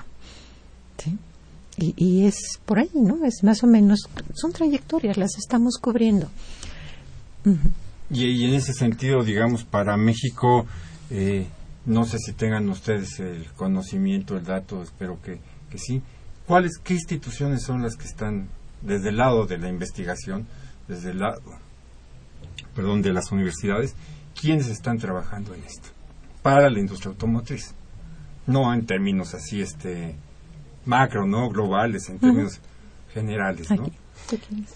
[0.96, 1.18] ¿sí?
[1.76, 3.26] Y, y es por ahí, ¿no?
[3.26, 6.30] Es más o menos, son trayectorias, las estamos cubriendo.
[8.10, 10.66] Y, y en ese sentido, digamos, para México,
[11.10, 11.46] eh,
[11.86, 15.40] no sé si tengan ustedes el conocimiento, el dato, espero que,
[15.70, 16.02] que sí.
[16.46, 18.48] ¿Cuáles, qué instituciones son las que están
[18.82, 20.46] desde el lado de la investigación,
[20.86, 21.40] desde el lado,
[22.74, 23.94] perdón, de las universidades,
[24.38, 25.88] quiénes están trabajando en esto
[26.42, 27.74] para la industria automotriz?
[28.46, 30.16] No en términos así, este,
[30.86, 31.50] macro, ¿no?
[31.50, 32.60] Globales, en términos
[33.12, 33.90] generales, ¿no?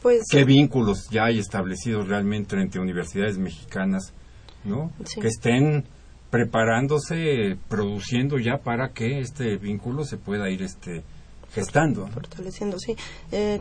[0.01, 4.15] Pues ¿Qué vínculos ya hay establecidos realmente entre universidades mexicanas,
[4.65, 4.93] ¿no?
[5.05, 5.21] Sí.
[5.21, 5.85] Que estén
[6.31, 11.03] preparándose, produciendo ya para que este vínculo se pueda ir este
[11.55, 12.07] gestando.
[12.09, 12.97] fortaleciendo, sí.
[13.31, 13.61] Eh,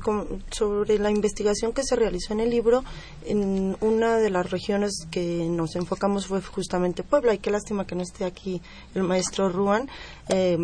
[0.50, 2.84] sobre la investigación que se realizó en el libro,
[3.26, 7.96] en una de las regiones que nos enfocamos fue justamente Puebla, y qué lástima que
[7.96, 8.62] no esté aquí
[8.96, 9.90] el maestro Ruan,
[10.30, 10.58] eh,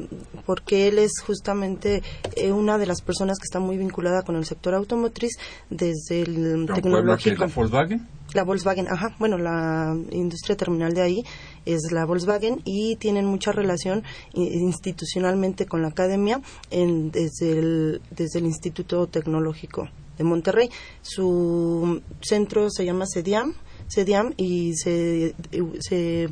[0.46, 2.02] porque él es justamente
[2.36, 5.38] eh, una de las personas que está muy vinculada con el sector automotriz
[5.70, 7.30] desde el tecnológico.
[7.30, 11.24] la Volkswagen, La Volkswagen, ajá, bueno, la industria terminal de ahí
[11.74, 14.04] es la Volkswagen y tienen mucha relación
[14.34, 20.70] i- institucionalmente con la academia en- desde, el, desde el Instituto Tecnológico de Monterrey.
[21.02, 23.54] Su centro se llama CEDIAM,
[23.90, 25.36] CEDIAM y se,
[25.80, 26.30] se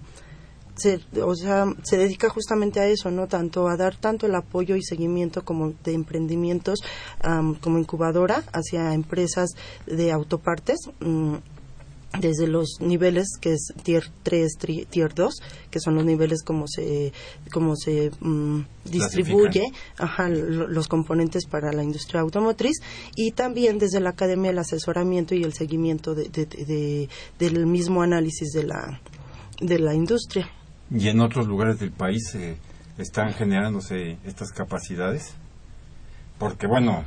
[0.78, 3.28] se, o sea, se dedica justamente a eso, ¿no?
[3.28, 6.80] Tanto a dar tanto el apoyo y seguimiento como de emprendimientos
[7.62, 9.52] como incubadora hacia empresas
[9.88, 10.80] de autopartes.
[11.00, 11.36] mm,
[12.20, 15.34] desde los niveles que es tier 3, tri- tier 2,
[15.72, 17.14] que son los niveles como se
[17.52, 19.64] como se mm, distribuye
[19.98, 22.78] ajá, lo- los componentes para la industria automotriz
[23.16, 28.02] y también desde la academia el asesoramiento y el seguimiento de, de- de- del mismo
[28.02, 29.00] análisis de la
[29.62, 30.50] de la industria.
[30.92, 32.58] y en otros lugares del país eh,
[32.98, 35.34] están generándose estas capacidades.
[36.38, 37.06] Porque, bueno,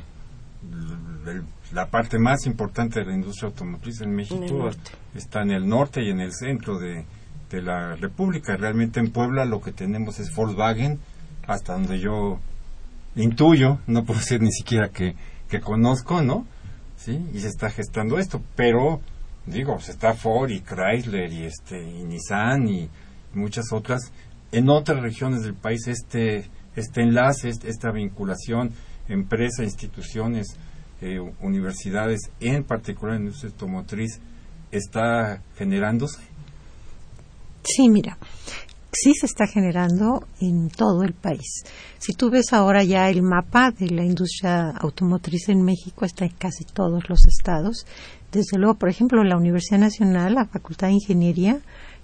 [1.27, 1.43] el-
[1.73, 6.01] la parte más importante de la industria automotriz en México En está en el norte
[6.03, 7.05] y en el centro de,
[7.49, 8.55] de la República.
[8.57, 10.99] Realmente en Puebla lo que tenemos es Volkswagen,
[11.47, 12.39] hasta donde yo
[13.15, 15.15] intuyo, no puedo decir ni siquiera que,
[15.49, 16.45] que conozco, ¿no?
[16.97, 18.99] Sí, y se está gestando esto, pero
[19.45, 22.89] digo, se está Ford y Chrysler y este y Nissan y
[23.33, 24.11] muchas otras
[24.51, 28.71] en otras regiones del país este este enlace, este- esta vinculación
[29.07, 30.57] empresa, instituciones,
[31.01, 34.19] eh, universidades, en particular en la industria automotriz
[34.71, 36.21] está generándose.
[37.63, 38.17] Sí, mira,
[38.91, 41.63] sí se está generando en todo el país.
[41.97, 46.31] Si tú ves ahora ya el mapa de la industria automotriz en México, está en
[46.31, 47.85] casi todos los estados.
[48.31, 51.61] Desde luego, por ejemplo, la Universidad Nacional, la Facultad de Ingeniería,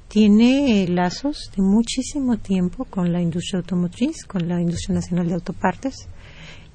[0.08, 5.34] tiene eh, lazos de muchísimo tiempo con la industria automotriz, con la industria nacional de
[5.34, 6.08] autopartes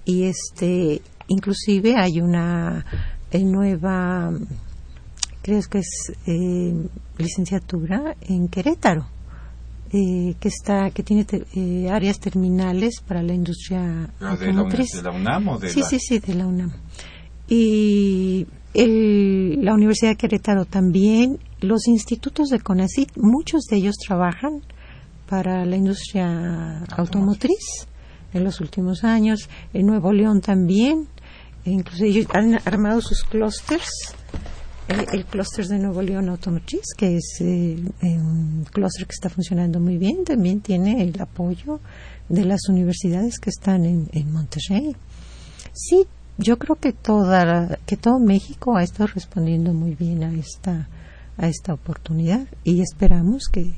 [0.05, 2.85] y este inclusive hay una
[3.31, 4.31] eh, nueva
[5.43, 6.75] creo que es eh,
[7.19, 9.07] licenciatura en Querétaro
[9.93, 14.93] eh, que está que tiene te- eh, áreas terminales para la industria la, automotriz.
[14.93, 15.87] de la UNAM o de sí la...
[15.87, 16.73] sí sí de la UNAM.
[17.49, 24.61] Y el- la Universidad de Querétaro también los institutos de CONACYT muchos de ellos trabajan
[25.29, 27.87] para la industria automotriz
[28.33, 29.49] en los últimos años.
[29.73, 31.09] En Nuevo León también
[31.65, 33.89] incluso ellos han armado sus clústeres
[34.89, 39.29] eh, el clúster de Nuevo León Automotriz, que es eh, eh, un clúster que está
[39.29, 41.81] funcionando muy bien, también tiene el apoyo
[42.29, 44.97] de las universidades que están en, en Monterrey.
[45.73, 46.07] Sí,
[46.39, 50.89] yo creo que toda que todo México ha estado respondiendo muy bien a esta
[51.37, 53.73] a esta oportunidad y esperamos que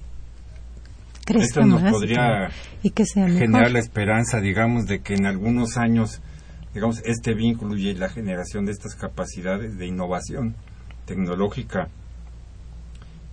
[1.25, 2.49] crezca Esto nos más y que-
[2.85, 3.39] y que sea mejor.
[3.41, 6.21] generar la esperanza, digamos, de que en algunos años,
[6.75, 10.55] digamos, este vínculo y la generación de estas capacidades de innovación
[11.07, 11.89] tecnológica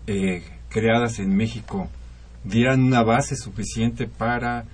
[0.08, 1.88] eh, creadas en México
[2.44, 4.66] dieran una base suficiente para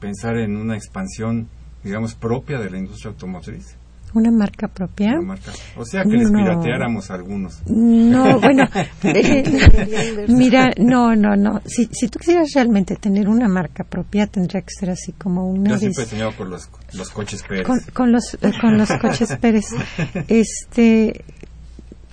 [0.00, 1.48] pensar en una expansión,
[1.82, 3.76] digamos, propia de la industria automotriz.
[4.14, 5.12] Una marca propia.
[5.18, 5.52] Una marca.
[5.76, 7.60] O sea, que les pirateáramos algunos.
[7.66, 8.64] No, bueno,
[10.28, 11.60] mira, no, no, no.
[11.66, 15.70] Si, si tú quisieras realmente tener una marca propia, tendría que ser así como una
[15.70, 17.66] Yo siempre he soñado con los, los coches Pérez.
[17.66, 19.66] con, con los eh, con los coches Pérez.
[20.28, 21.24] Este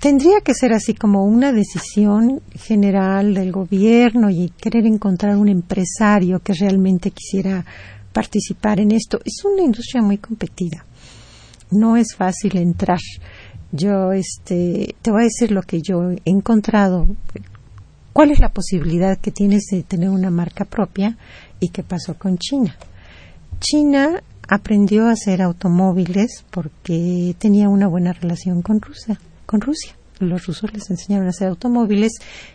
[0.04, 6.40] tendría que ser así como una decisión general del gobierno y querer encontrar un empresario
[6.40, 7.64] que realmente quisiera
[8.12, 9.20] participar en esto.
[9.24, 10.86] Es una industria muy competida.
[11.74, 13.00] No es fácil entrar.
[13.72, 17.08] Yo este te voy a decir lo que yo he encontrado.
[18.14, 21.18] ¿Cuál es la posibilidad que tienes de tener una marca propia
[21.60, 22.76] y qué pasó con China?
[23.60, 29.96] China aprendió a hacer automóviles porque tenía una buena relación con Rusia, con Rusia.
[30.20, 32.12] Los rusos les enseñaron a hacer automóviles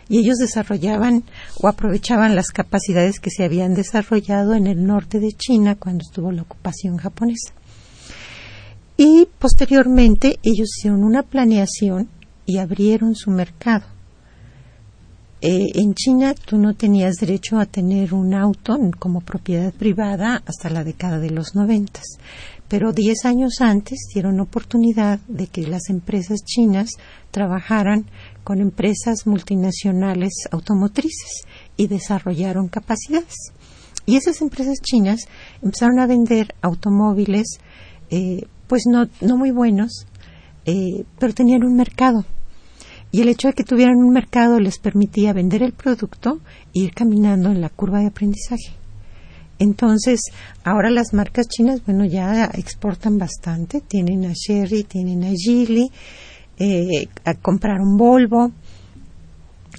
[0.07, 1.23] y ellos desarrollaban
[1.61, 6.31] o aprovechaban las capacidades que se habían desarrollado en el norte de China cuando estuvo
[6.31, 7.53] la ocupación japonesa.
[9.01, 12.09] Y posteriormente ellos hicieron una planeación
[12.45, 13.85] y abrieron su mercado.
[15.39, 20.69] Eh, en China tú no tenías derecho a tener un auto como propiedad privada hasta
[20.69, 22.03] la década de los noventas,
[22.67, 26.89] pero diez años antes dieron oportunidad de que las empresas chinas
[27.31, 28.03] trabajaran
[28.43, 31.45] con empresas multinacionales automotrices
[31.77, 33.53] y desarrollaron capacidades.
[34.05, 35.21] Y esas empresas chinas
[35.61, 37.61] empezaron a vender automóviles,
[38.09, 40.05] eh, pues no, no muy buenos,
[40.65, 42.23] eh, pero tenían un mercado.
[43.11, 46.39] Y el hecho de que tuvieran un mercado les permitía vender el producto
[46.75, 48.77] e ir caminando en la curva de aprendizaje.
[49.57, 50.21] Entonces,
[50.63, 53.81] ahora las marcas chinas, bueno, ya exportan bastante.
[53.81, 55.89] Tienen a Sherry, tienen a Geely,
[56.59, 57.07] eh,
[57.41, 58.51] compraron Volvo.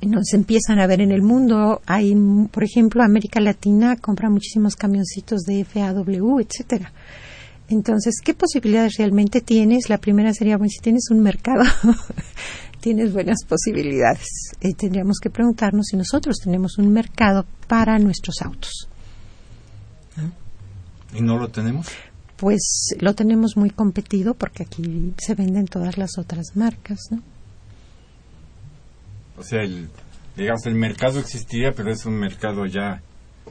[0.02, 1.80] Nos empiezan a ver en el mundo.
[1.86, 2.14] Hay,
[2.50, 6.92] por ejemplo, América Latina compra muchísimos camioncitos de FAW, etcétera.
[7.70, 9.88] Entonces, ¿qué posibilidades realmente tienes?
[9.88, 11.62] La primera sería, bueno, si tienes un mercado,
[12.80, 14.26] tienes buenas posibilidades.
[14.60, 18.88] Eh, tendríamos que preguntarnos si nosotros tenemos un mercado para nuestros autos.
[21.14, 21.86] ¿Y no lo tenemos?
[22.36, 27.22] Pues lo tenemos muy competido porque aquí se venden todas las otras marcas, ¿no?
[29.36, 29.88] O sea, el,
[30.36, 33.00] digamos, el mercado existiría, pero es un mercado ya,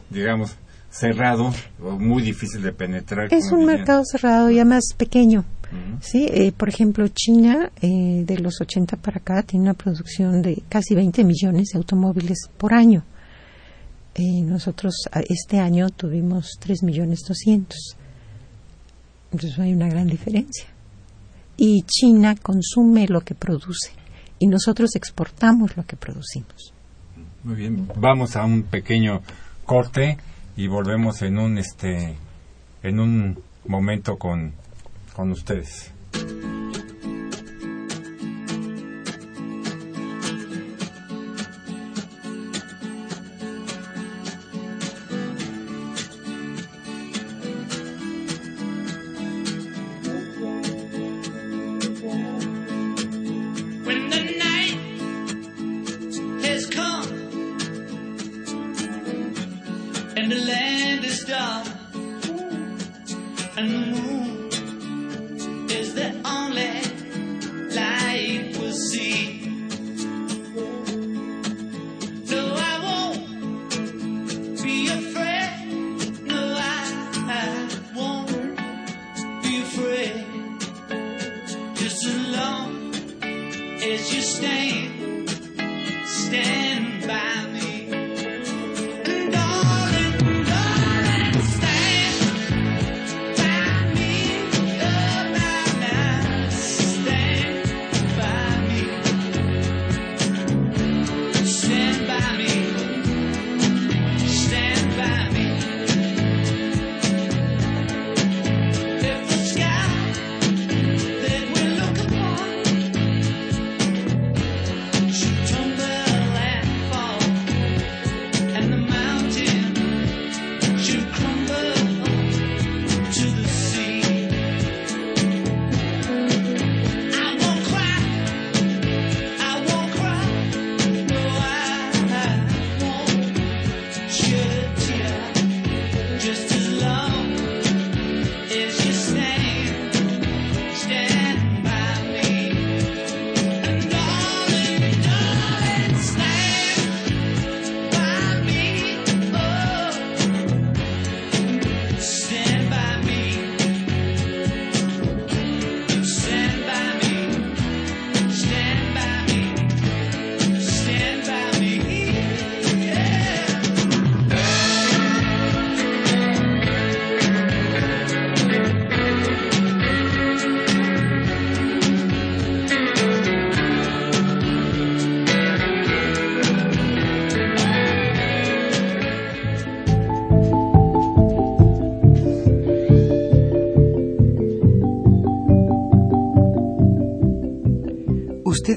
[0.10, 0.58] digamos,
[0.90, 3.34] cerrado o muy difícil de penetrar.
[3.34, 5.46] Es un mercado cerrado ya más pequeño.
[6.02, 10.64] Sí, eh, por ejemplo, China eh, de los 80 para acá tiene una producción de
[10.68, 13.04] casi 20 millones de automóviles por año.
[14.16, 14.96] Eh, nosotros
[15.30, 17.78] este año tuvimos 3 millones 200.
[19.32, 20.66] Entonces hay una gran diferencia.
[21.56, 23.92] Y China consume lo que produce
[24.40, 26.74] y nosotros exportamos lo que producimos.
[27.44, 29.22] Muy bien, vamos a un pequeño
[29.66, 30.18] corte
[30.60, 32.18] y volvemos en un este
[32.84, 34.52] en un momento con
[35.16, 35.94] con ustedes.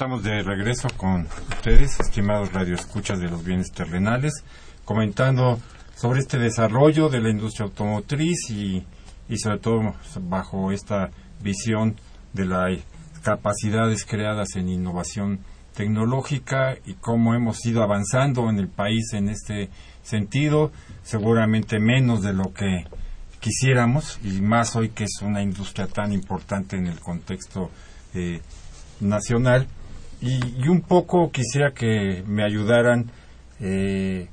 [0.00, 4.32] Estamos de regreso con ustedes, estimados radioescuchas de los bienes terrenales,
[4.86, 5.60] comentando
[5.94, 8.86] sobre este desarrollo de la industria automotriz y,
[9.28, 11.10] y sobre todo bajo esta
[11.42, 11.96] visión
[12.32, 12.78] de las
[13.22, 15.40] capacidades creadas en innovación
[15.74, 19.68] tecnológica y cómo hemos ido avanzando en el país en este
[20.02, 20.72] sentido,
[21.02, 22.86] seguramente menos de lo que
[23.38, 27.70] quisiéramos y más hoy que es una industria tan importante en el contexto
[28.14, 28.40] eh,
[29.00, 29.66] nacional
[30.20, 33.10] y, un poco quisiera que me ayudaran
[33.60, 34.28] eh,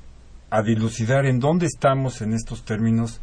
[0.50, 3.20] a dilucidar en dónde estamos en estos términos,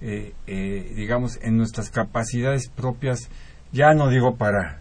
[0.00, 3.28] eh, eh, digamos, en nuestras capacidades propias,
[3.72, 4.80] ya no digo para,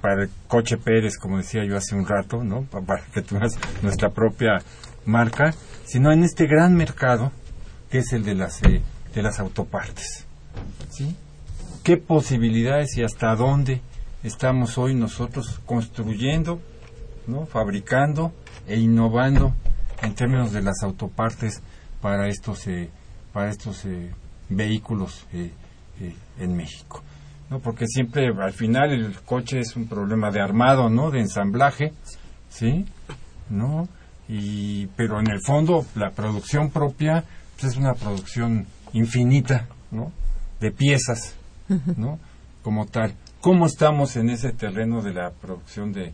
[0.00, 2.62] para el coche Pérez, como decía yo hace un rato, ¿no?
[2.64, 3.52] para que tengas
[3.82, 4.58] nuestra propia
[5.06, 5.54] marca,
[5.84, 7.32] sino en este gran mercado
[7.90, 10.26] que es el de las, de las autopartes.
[10.90, 11.16] ¿sí?
[11.82, 13.80] ¿Qué posibilidades y hasta dónde
[14.22, 16.60] estamos hoy nosotros construyendo,
[17.26, 17.46] ¿no?
[17.46, 18.32] fabricando
[18.66, 19.54] e innovando
[20.02, 21.62] en términos de las autopartes
[22.00, 22.90] para estos eh,
[23.32, 24.10] para estos eh,
[24.48, 25.50] vehículos eh,
[26.38, 27.02] en México
[27.50, 31.92] no porque siempre al final el coche es un problema de armado no de ensamblaje
[32.48, 32.86] sí
[33.50, 33.88] no
[34.28, 37.24] y pero en el fondo la producción propia
[37.58, 40.12] pues, es una producción infinita no
[40.60, 41.34] de piezas
[41.96, 42.18] no
[42.62, 46.12] como tal ¿Cómo estamos en ese terreno de la producción de,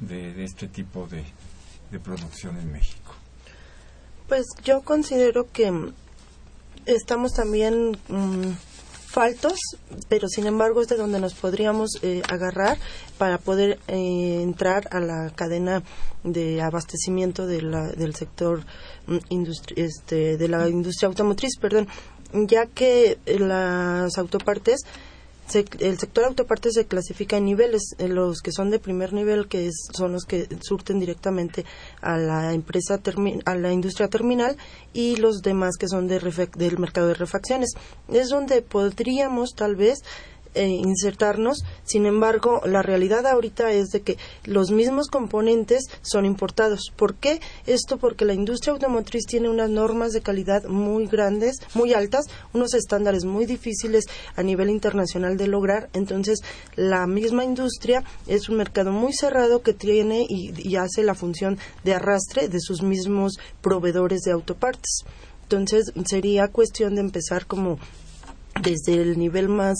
[0.00, 1.24] de, este tipo de,
[1.90, 3.14] de, producción en México?
[4.28, 5.72] Pues yo considero que
[6.84, 8.50] estamos también mm,
[9.06, 9.58] faltos,
[10.10, 12.76] pero sin embargo es de donde nos podríamos eh, agarrar
[13.16, 15.82] para poder eh, entrar a la cadena
[16.24, 18.66] de abastecimiento de la, del sector
[19.06, 19.16] mm,
[19.76, 21.88] este, de la industria automotriz, perdón,
[22.34, 24.82] ya que las autopartes
[25.54, 30.12] el sector autopartes se clasifica en niveles, los que son de primer nivel, que son
[30.12, 31.64] los que surten directamente
[32.00, 33.00] a la empresa
[33.44, 34.56] a la industria terminal
[34.92, 36.18] y los demás que son de
[36.56, 37.70] del mercado de refacciones.
[38.08, 40.02] Es donde podríamos tal vez
[40.56, 41.64] eh, insertarnos.
[41.84, 46.92] Sin embargo, la realidad ahorita es de que los mismos componentes son importados.
[46.96, 47.40] ¿Por qué?
[47.66, 52.74] Esto porque la industria automotriz tiene unas normas de calidad muy grandes, muy altas, unos
[52.74, 55.90] estándares muy difíciles a nivel internacional de lograr.
[55.92, 56.40] Entonces,
[56.74, 61.58] la misma industria es un mercado muy cerrado que tiene y, y hace la función
[61.84, 65.04] de arrastre de sus mismos proveedores de autopartes.
[65.42, 67.78] Entonces, sería cuestión de empezar como
[68.60, 69.76] desde el nivel más,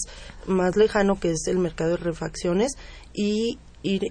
[0.47, 2.73] más lejano que es el mercado de refacciones
[3.13, 4.03] y ir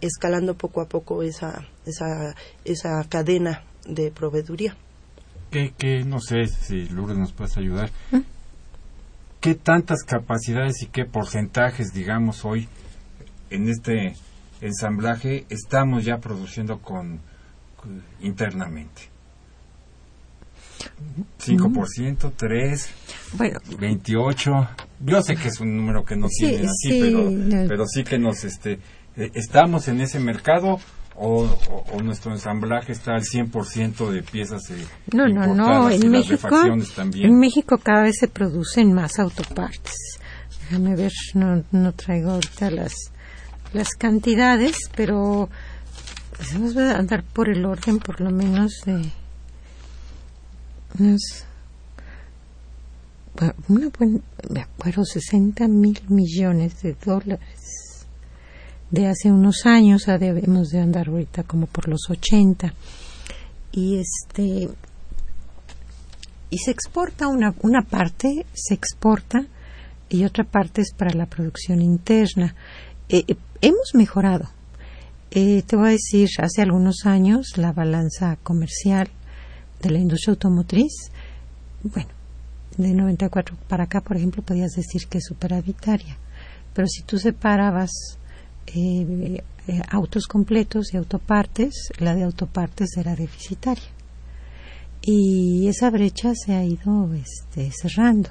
[0.00, 4.76] escalando poco a poco esa, esa, esa cadena de proveeduría.
[5.50, 8.18] ¿Qué, qué, no sé si Lourdes nos puedes ayudar, ¿Mm?
[9.40, 12.68] qué tantas capacidades y qué porcentajes, digamos, hoy
[13.50, 14.16] en este
[14.60, 17.20] ensamblaje estamos ya produciendo con
[18.20, 19.15] internamente?
[21.44, 22.88] 5%, 3,
[23.34, 24.68] bueno, 28.
[25.00, 27.30] Yo sé que es un número que no tiene así, pero,
[27.68, 28.78] pero sí que nos este
[29.16, 30.78] eh, estamos en ese mercado
[31.18, 31.48] o,
[32.02, 36.48] nuestro ensamblaje está al 100% de piezas eh, No, no, no, en México
[37.14, 40.18] en México cada vez se producen más autopartes.
[40.62, 42.92] Déjame ver, no, no traigo ahorita las
[43.72, 45.48] las cantidades, pero
[46.36, 49.10] pues vamos a andar por el orden por lo menos de
[53.68, 54.20] una buena,
[54.50, 58.06] me acuerdo, 60 mil millones de dólares
[58.90, 62.72] de hace unos años, debemos de andar ahorita como por los 80.
[63.72, 64.68] Y este
[66.48, 69.46] y se exporta una, una parte, se exporta
[70.08, 72.54] y otra parte es para la producción interna.
[73.08, 73.24] Eh,
[73.60, 74.48] hemos mejorado.
[75.32, 79.10] Eh, te voy a decir, hace algunos años la balanza comercial
[79.80, 81.10] de la industria automotriz,
[81.82, 82.10] bueno,
[82.76, 86.16] de 94 para acá, por ejemplo, podías decir que es superavitaria.
[86.74, 87.90] Pero si tú separabas
[88.66, 93.88] eh, eh, autos completos y autopartes, la de autopartes era deficitaria.
[95.02, 98.30] Y esa brecha se ha ido este, cerrando.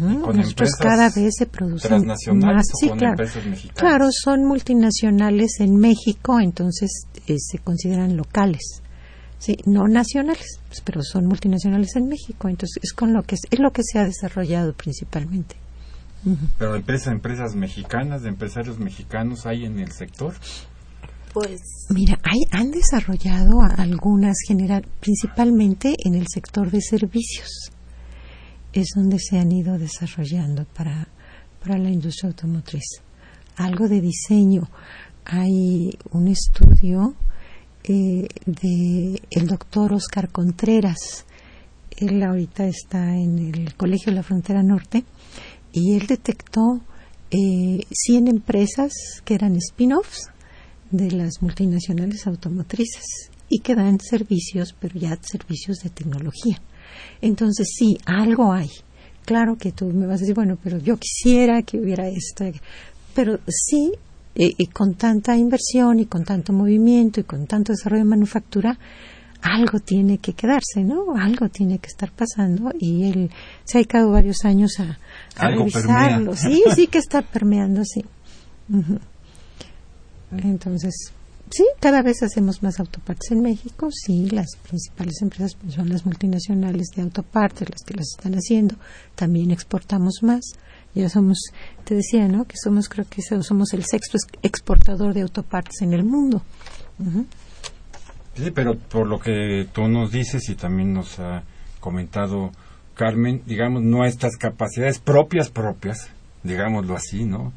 [0.00, 2.66] Nosotros cada vez se producen más.
[2.78, 3.24] Sí, claro.
[3.74, 8.81] Claro, son multinacionales en México, entonces eh, se consideran locales.
[9.42, 13.58] Sí, no nacionales, pues, pero son multinacionales en México, entonces es con lo que es
[13.58, 15.56] lo que se ha desarrollado principalmente.
[16.60, 20.32] Pero empresas, empresas mexicanas, de empresarios mexicanos hay en el sector.
[21.34, 27.72] Pues Mira, hay, han desarrollado algunas general, principalmente en el sector de servicios.
[28.72, 31.08] Es donde se han ido desarrollando para,
[31.60, 33.02] para la industria automotriz.
[33.56, 34.68] Algo de diseño.
[35.24, 37.16] Hay un estudio
[37.84, 41.24] eh, de el doctor Oscar Contreras.
[41.96, 45.04] Él ahorita está en el Colegio de la Frontera Norte
[45.72, 46.80] y él detectó
[47.30, 48.92] eh, 100 empresas
[49.24, 50.30] que eran spin-offs
[50.90, 56.60] de las multinacionales automotrices y que dan servicios, pero ya servicios de tecnología.
[57.20, 58.70] Entonces, sí, algo hay.
[59.24, 62.44] Claro que tú me vas a decir, bueno, pero yo quisiera que hubiera esto,
[63.14, 63.92] pero sí,
[64.34, 68.78] eh, y con tanta inversión y con tanto movimiento y con tanto desarrollo de manufactura,
[69.42, 71.16] algo tiene que quedarse, ¿no?
[71.16, 73.30] Algo tiene que estar pasando y él
[73.64, 74.98] se ha dedicado varios años a,
[75.48, 76.32] revisarlo.
[76.32, 76.36] permea.
[76.36, 78.04] Sí, sí que está permeando, sí.
[78.72, 78.98] Ujú.
[80.30, 81.12] Entonces,
[81.50, 83.88] sí, cada vez hacemos más autopartes en México.
[83.90, 88.76] Sí, las principales empresas son las multinacionales de autopartes las que las están haciendo.
[89.14, 90.40] También exportamos más.
[90.94, 91.38] Ya somos,
[91.84, 92.44] te decía, ¿no?
[92.44, 96.42] Que somos, creo que so- somos el sexto ex- exportador de autopartes en el mundo.
[98.36, 101.42] Sí, pero por lo que tú nos dices y también nos ha
[101.80, 102.50] comentado
[102.94, 106.08] Carmen, digamos, nuestras capacidades propias, propias,
[106.42, 107.52] digámoslo así, ¿no?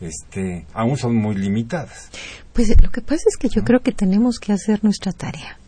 [0.00, 2.10] Este, aún son muy limitadas.
[2.52, 5.58] Pues lo que pasa es que yo creo que tenemos que hacer nuestra tarea.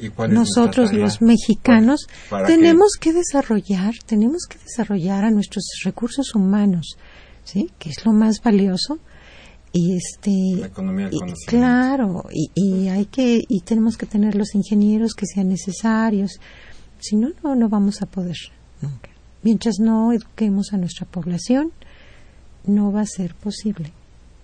[0.00, 2.06] ¿Y cuál es nuestra nosotros los mexicanos
[2.46, 6.96] tenemos que desarrollar, tenemos que desarrollar a nuestros recursos humanos,
[7.44, 7.70] ¿sí?
[7.78, 8.98] Que es lo más valioso
[9.72, 10.30] y este
[10.60, 11.50] La economía del y- conocimiento.
[11.50, 16.40] claro, y, y hay que y tenemos que tener los ingenieros que sean necesarios.
[16.98, 18.36] Si no no no vamos a poder
[18.80, 19.10] nunca.
[19.42, 21.72] Mientras no eduquemos a nuestra población,
[22.66, 23.92] no va a ser posible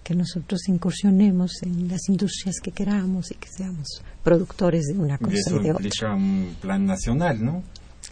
[0.06, 3.88] que nosotros incursionemos en las industrias que queramos y que seamos
[4.22, 5.84] productores de una Y cosa eso y de otra.
[5.84, 7.64] implica un plan nacional, ¿no?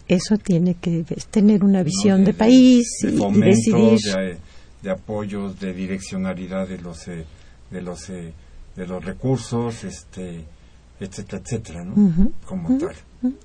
[0.05, 2.25] Eso tiene que tener una visión ¿No?
[2.27, 3.99] de, país de y- y, fomento, decidir.
[4.13, 4.37] de,
[4.83, 7.25] de apoyos, de direccionalidad de los eh,
[7.71, 8.33] de los eh,
[8.75, 10.43] de los recursos, este,
[10.99, 12.29] etcétera, etcétera, ¿no?
[12.45, 12.95] Como tal,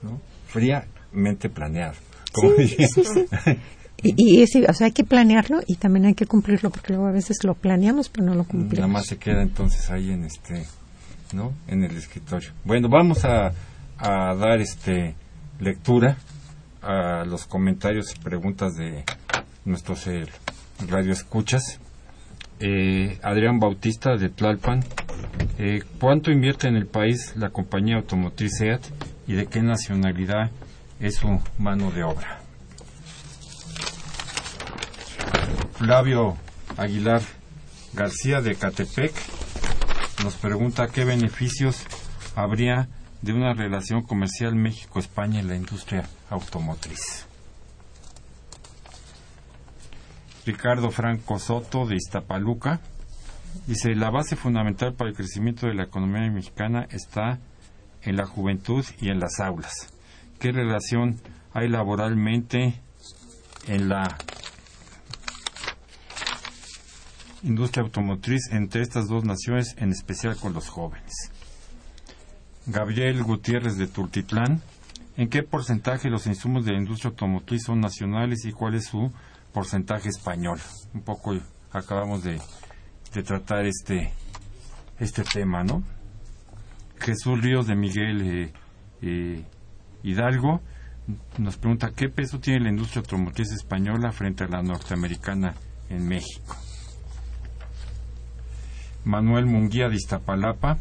[0.03, 0.21] ¿no?
[0.49, 1.95] Fríamente planeado.
[2.33, 2.89] Como Sí, diría.
[2.89, 3.27] sí, sí.
[4.03, 7.07] Y, y ese- o sea, hay que planearlo y también hay que cumplirlo porque luego
[7.09, 8.91] a veces lo planeamos pero no lo Nada cumplimos.
[8.91, 10.67] más se queda entonces ahí en este,
[11.33, 11.53] ¿no?
[11.69, 12.51] En el escritorio.
[12.65, 13.53] Bueno, vamos a,
[13.99, 15.15] a dar este
[15.59, 16.17] lectura
[16.83, 19.05] a los comentarios y preguntas de
[19.67, 20.25] nuestros eh,
[20.89, 21.79] radioescuchas.
[22.61, 24.81] Eh, Adrián Bautista de Tlalpan.
[25.59, 28.81] Eh, ¿Cuánto invierte en el país la compañía automotriz SEAT
[29.27, 30.51] y de qué nacionalidad
[31.01, 32.40] es su mano de obra?
[35.81, 36.37] Flavio
[36.77, 37.23] Aguilar
[37.95, 39.15] García de Catepec
[40.23, 41.87] nos pregunta qué beneficios
[42.37, 42.91] habría
[43.23, 47.25] de una relación comercial México-España en la industria automotriz.
[50.45, 52.81] Ricardo Franco Soto de Iztapaluca
[53.67, 57.39] dice la base fundamental para el crecimiento de la economía mexicana está
[58.03, 59.95] en la juventud y en las aulas.
[60.39, 61.23] ¿Qué relación
[61.55, 62.83] hay laboralmente
[63.67, 64.19] en la
[67.43, 71.13] industria automotriz entre estas dos naciones, en especial con los jóvenes.
[72.67, 74.63] Gabriel Gutiérrez de Tultitlán,
[75.17, 79.11] ¿en qué porcentaje los insumos de la industria automotriz son nacionales y cuál es su
[79.53, 80.61] porcentaje español?
[80.95, 81.37] Un poco
[81.73, 82.41] acabamos de,
[83.25, 84.13] tratar este,
[84.99, 85.83] este tema, ¿no?
[86.99, 88.53] Jesús Ríos de Miguel eh,
[89.03, 89.45] eh,
[90.03, 90.61] Hidalgo
[91.39, 95.55] nos pregunta qué peso tiene la industria automotriz española frente a la norteamericana
[95.89, 96.57] en México.
[99.05, 100.79] Manuel Munguía de Iztapalapa.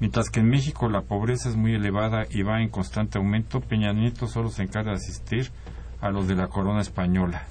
[0.00, 3.92] Mientras que en México la pobreza es muy elevada y va en constante aumento, Peña
[3.92, 5.50] Nieto solo se encarga de asistir
[6.00, 7.44] a los de la corona española.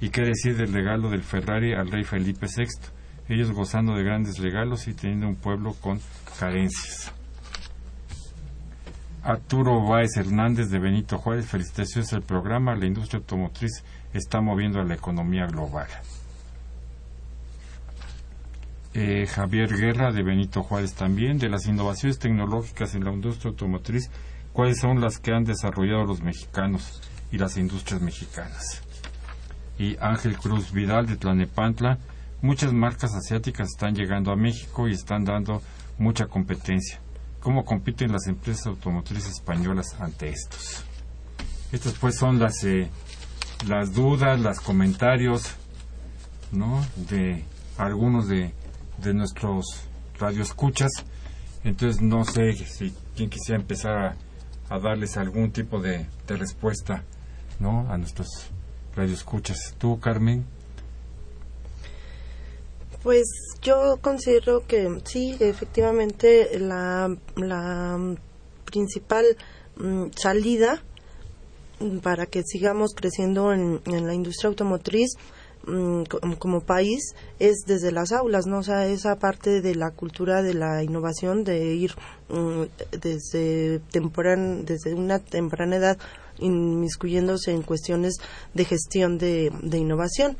[0.00, 2.66] ¿Y qué decir del regalo del Ferrari al rey Felipe VI?
[3.28, 6.00] Ellos gozando de grandes regalos y teniendo un pueblo con
[6.38, 7.12] carencias.
[9.22, 12.74] Arturo Báez Hernández de Benito Juárez, felicitaciones al programa.
[12.76, 15.88] La industria automotriz está moviendo a la economía global.
[19.00, 24.10] Eh, Javier Guerra de Benito Juárez también, de las innovaciones tecnológicas en la industria automotriz,
[24.52, 28.82] ¿cuáles son las que han desarrollado los mexicanos y las industrias mexicanas?
[29.78, 31.98] y Ángel Cruz Vidal de Tlanepantla,
[32.42, 35.62] muchas marcas asiáticas están llegando a México y están dando
[35.98, 37.00] mucha competencia.
[37.40, 40.82] ¿Cómo compiten las empresas automotrices españolas ante estos?
[41.70, 42.90] Estas pues son las eh,
[43.68, 45.54] las dudas, los comentarios,
[46.50, 46.84] ¿no?
[47.08, 47.44] De
[47.76, 48.52] algunos de,
[49.02, 49.64] de nuestros
[50.18, 50.90] radioescuchas.
[51.64, 54.16] Entonces no sé si quien quisiera empezar
[54.68, 57.02] a, darles algún tipo de, de respuesta,
[57.58, 57.90] ¿no?
[57.90, 58.28] A nuestros
[58.94, 59.74] radioescuchas.
[59.78, 60.44] ¿Tú, Carmen?
[63.02, 63.24] Pues
[63.62, 68.16] yo considero que sí, efectivamente la, la
[68.64, 69.24] principal
[69.76, 70.82] mm, salida
[72.02, 75.10] para que sigamos creciendo en, la industria automotriz
[76.38, 78.58] como país es desde las aulas, ¿no?
[78.58, 81.92] O sea, esa parte de la cultura de la innovación, de ir
[82.28, 82.62] mm,
[83.00, 85.98] desde, temporan, desde una temprana edad
[86.38, 88.16] inmiscuyéndose en cuestiones
[88.54, 90.36] de gestión de, de innovación.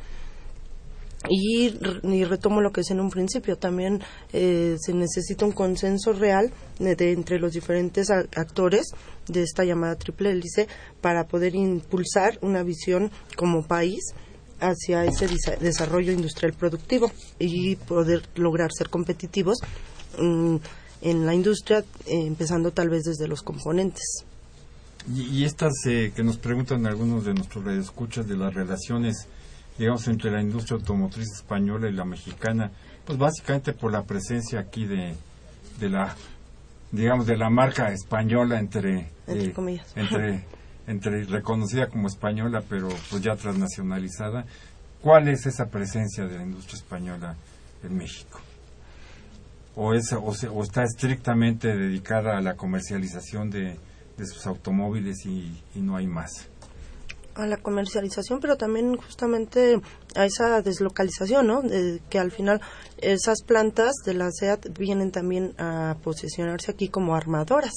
[1.28, 1.74] Y,
[2.04, 4.00] y retomo lo que decía en un principio, también
[4.32, 8.86] eh, se necesita un consenso real de, entre los diferentes actores
[9.26, 10.68] de esta llamada triple hélice
[11.00, 14.14] para poder impulsar una visión como país
[14.60, 19.58] hacia ese desa- desarrollo industrial productivo y poder lograr ser competitivos
[20.18, 20.56] mm,
[21.02, 24.24] en la industria, eh, empezando tal vez desde los componentes.
[25.14, 29.26] Y, y estas eh, que nos preguntan algunos de nuestros radioescuchas de las relaciones,
[29.78, 32.70] digamos, entre la industria automotriz española y la mexicana,
[33.06, 35.14] pues básicamente por la presencia aquí de,
[35.78, 36.14] de la,
[36.90, 39.86] digamos, de la marca española entre, Entre eh, comillas.
[39.94, 40.44] entre,
[40.88, 44.44] entre reconocida como española, pero pues ya transnacionalizada.
[45.02, 47.36] ¿Cuál es esa presencia de la industria española
[47.84, 48.40] en México?
[49.76, 53.76] ¿O, es, o, se- o está estrictamente dedicada a la comercialización de,
[54.26, 56.48] sus automóviles y, y no hay más?
[57.36, 59.80] a la comercialización, pero también justamente
[60.16, 61.62] a esa deslocalización, ¿no?
[61.62, 62.60] De que al final
[63.00, 67.74] esas plantas de la SEAT vienen también a posicionarse aquí como armadoras.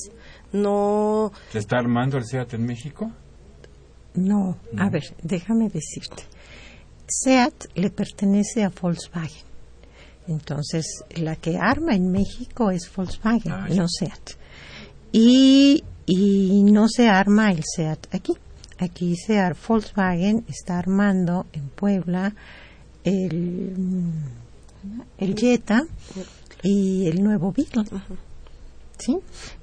[0.53, 3.11] No, ¿Se está armando el SEAT en México?
[4.15, 6.23] No, a ver, déjame decirte.
[7.07, 9.43] SEAT le pertenece a Volkswagen.
[10.27, 10.85] Entonces,
[11.15, 14.31] la que arma en México es Volkswagen, Ah, no SEAT.
[15.13, 18.33] Y, y no se arma el SEAT aquí.
[18.77, 22.33] Aquí se ar- Volkswagen está armando en Puebla
[23.03, 24.11] el, mm,
[25.17, 25.83] el Jetta
[26.63, 27.83] y el nuevo Beetle.
[29.01, 29.17] ¿Sí?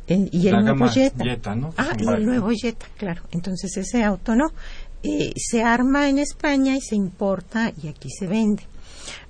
[0.08, 1.24] Eh, y el nuevo Jetta.
[1.24, 1.72] Jetta, ¿no?
[1.76, 3.22] Ah, y el nuevo Jetta, claro.
[3.30, 4.48] Entonces ese auto no.
[5.02, 8.64] Eh, se arma en España y se importa y aquí se vende.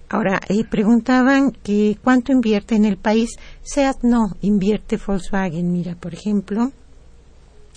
[0.09, 3.37] Ahora, eh, preguntaban que cuánto invierte en el país.
[3.63, 5.71] SEAT no, invierte Volkswagen.
[5.71, 6.73] Mira, por ejemplo,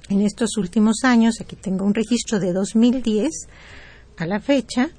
[0.07, 3.47] en estos últimos años, aquí tengo un registro de 2010
[4.17, 4.89] a la fecha,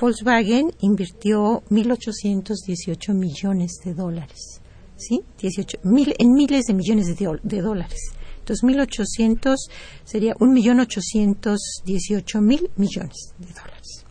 [0.00, 4.59] Volkswagen invirtió 1.818 millones de dólares.
[5.00, 5.22] ¿Sí?
[5.40, 8.12] 18, mil, en miles de millones de, de dólares.
[8.40, 9.56] Entonces, 1.800
[10.04, 14.04] sería 1.818.000 millones de dólares.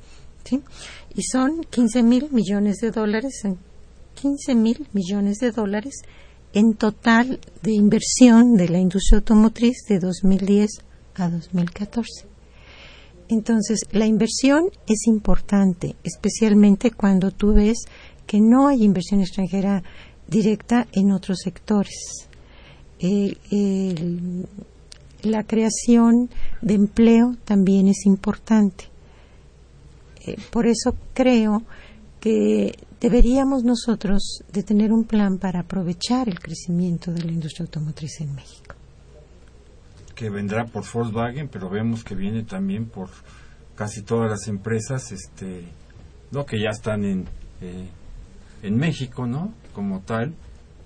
[0.44, 0.64] ¿Sí?
[1.16, 3.60] Y son 15 mil millones de dólares, en
[4.16, 6.02] 15 mil millones de dólares
[6.54, 10.70] en total de inversión de la industria automotriz de 2010
[11.16, 12.26] a 2014.
[13.28, 17.86] Entonces, la inversión es importante, especialmente cuando tú ves
[18.26, 19.84] que no hay inversión extranjera
[20.30, 22.28] directa en otros sectores.
[25.24, 26.30] La creación
[26.62, 28.86] de empleo también es importante.
[30.26, 31.64] Eh, por eso creo
[32.20, 38.22] que deberíamos nosotros de tener un plan para aprovechar el crecimiento de la industria automotriz
[38.22, 38.76] en México.
[40.16, 43.10] que vendrá por Volkswagen, pero vemos que viene también por
[43.76, 45.64] casi todas las empresas, este,
[46.32, 47.26] no que ya están en
[47.62, 47.88] eh,
[48.64, 49.54] en México, ¿no?
[49.80, 50.34] Como tal,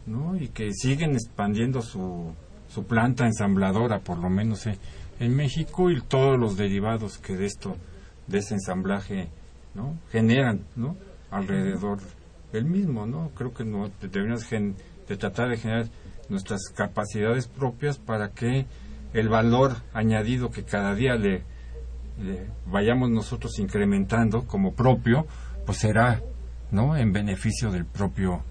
[0.05, 0.35] ¿no?
[0.37, 2.31] Y que siguen expandiendo su
[2.69, 4.77] su planta ensambladora, por lo menos eh,
[5.19, 7.75] en México y todos los derivados que de esto
[8.27, 9.29] de ese ensamblaje,
[9.73, 9.95] ¿no?
[10.11, 10.95] Generan, ¿no?
[11.31, 12.01] Alrededor
[12.51, 13.31] del mismo, ¿no?
[13.35, 14.75] Creo que no deberíamos gen-
[15.07, 15.87] de tratar de generar
[16.29, 18.67] nuestras capacidades propias para que
[19.15, 21.41] el valor añadido que cada día le,
[22.21, 25.25] le vayamos nosotros incrementando como propio,
[25.65, 26.21] pues será,
[26.69, 26.95] ¿no?
[26.95, 28.43] En beneficio del propio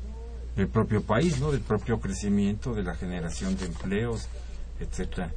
[0.57, 1.51] del propio país, ¿no?
[1.51, 4.29] Del propio crecimiento, de la generación de empleos,
[4.81, 5.33] etcétera,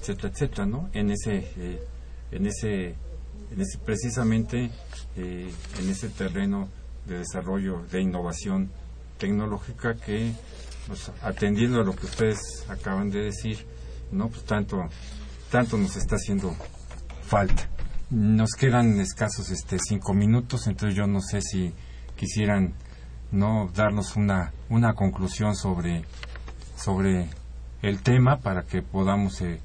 [0.00, 0.90] etcétera, etcétera, ¿no?
[0.92, 1.86] En ese, eh,
[2.30, 2.94] en ese,
[3.50, 4.70] en ese precisamente
[5.16, 6.68] eh, en ese terreno
[7.06, 8.70] de desarrollo, de innovación
[9.18, 10.32] tecnológica que,
[10.86, 13.64] pues, atendiendo a lo que ustedes acaban de decir,
[14.10, 14.88] no, pues tanto,
[15.50, 16.54] tanto nos está haciendo
[17.22, 17.68] falta,
[18.10, 21.72] nos quedan escasos este cinco minutos, entonces yo no sé si
[22.16, 22.74] quisieran
[23.32, 26.04] no darnos una una conclusión sobre
[26.76, 27.28] sobre
[27.82, 29.60] el tema para que podamos eh,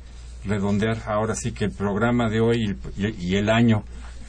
[0.45, 3.83] redondear ahora sí que el programa de hoy y, y- el año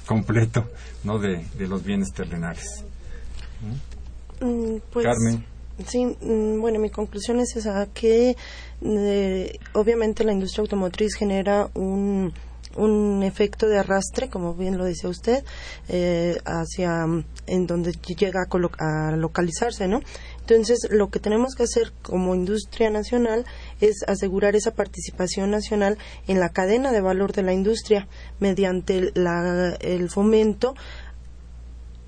[0.06, 0.68] completo
[1.04, 2.84] no de, de los bienes terrenales.
[4.40, 5.44] Mm, Pues, Carmen.
[5.86, 8.36] Sí, mm, bueno, mi conclusión es esa, que
[8.82, 12.32] eh, obviamente la industria automotriz genera un,
[12.76, 15.44] un efecto de arrastre, como bien lo decía usted,
[15.88, 20.00] eh, hacia mm, en donde llega a, a localizarse, ¿no?
[20.40, 23.44] Entonces, lo que tenemos que hacer como industria nacional
[23.80, 28.08] es asegurar esa participación nacional en la cadena de valor de la industria
[28.40, 30.74] mediante la- el fomento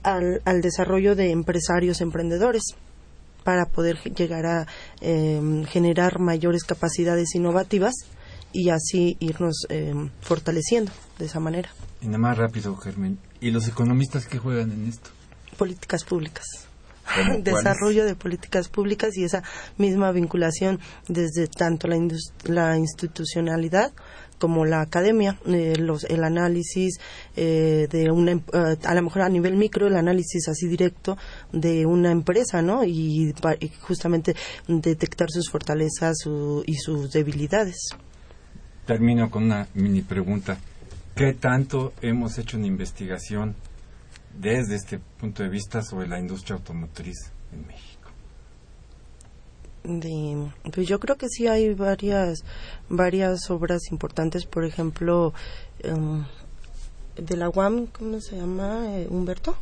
[0.03, 2.63] al, al desarrollo de empresarios emprendedores
[3.43, 4.67] para poder llegar a
[5.01, 7.93] em, generar mayores capacidades innovativas
[8.55, 11.69] y así irnos em, fortaleciendo de esa manera.
[12.01, 13.19] Y nada más rápido, Germán.
[13.41, 15.11] ¿Y los economistas qué juegan en esto?
[15.59, 16.47] Políticas públicas.
[17.43, 19.43] Desarrollo de políticas públicas y esa
[19.77, 21.99] misma vinculación desde tanto la,
[22.45, 23.93] la institucionalidad
[24.39, 26.99] como la academia, eh, los, el análisis
[27.37, 31.17] eh, de una, em- eh, a lo mejor a nivel micro, el análisis así directo
[31.53, 32.85] de una empresa, ¿no?
[32.85, 34.35] Y, y justamente
[34.67, 37.91] detectar sus fortalezas su- y sus debilidades.
[38.87, 40.59] Termino con una mini pregunta.
[41.15, 43.55] ¿Qué tanto hemos hecho una investigación
[44.39, 48.11] desde este punto de vista sobre la industria automotriz en México?
[49.85, 52.43] De, pues yo creo que sí hay varias
[52.89, 55.35] varias obras importantes, por ejemplo,
[55.81, 56.25] em,
[57.17, 58.87] de la UAM, ¿cómo se llama?
[58.89, 59.55] Eh, Humberto.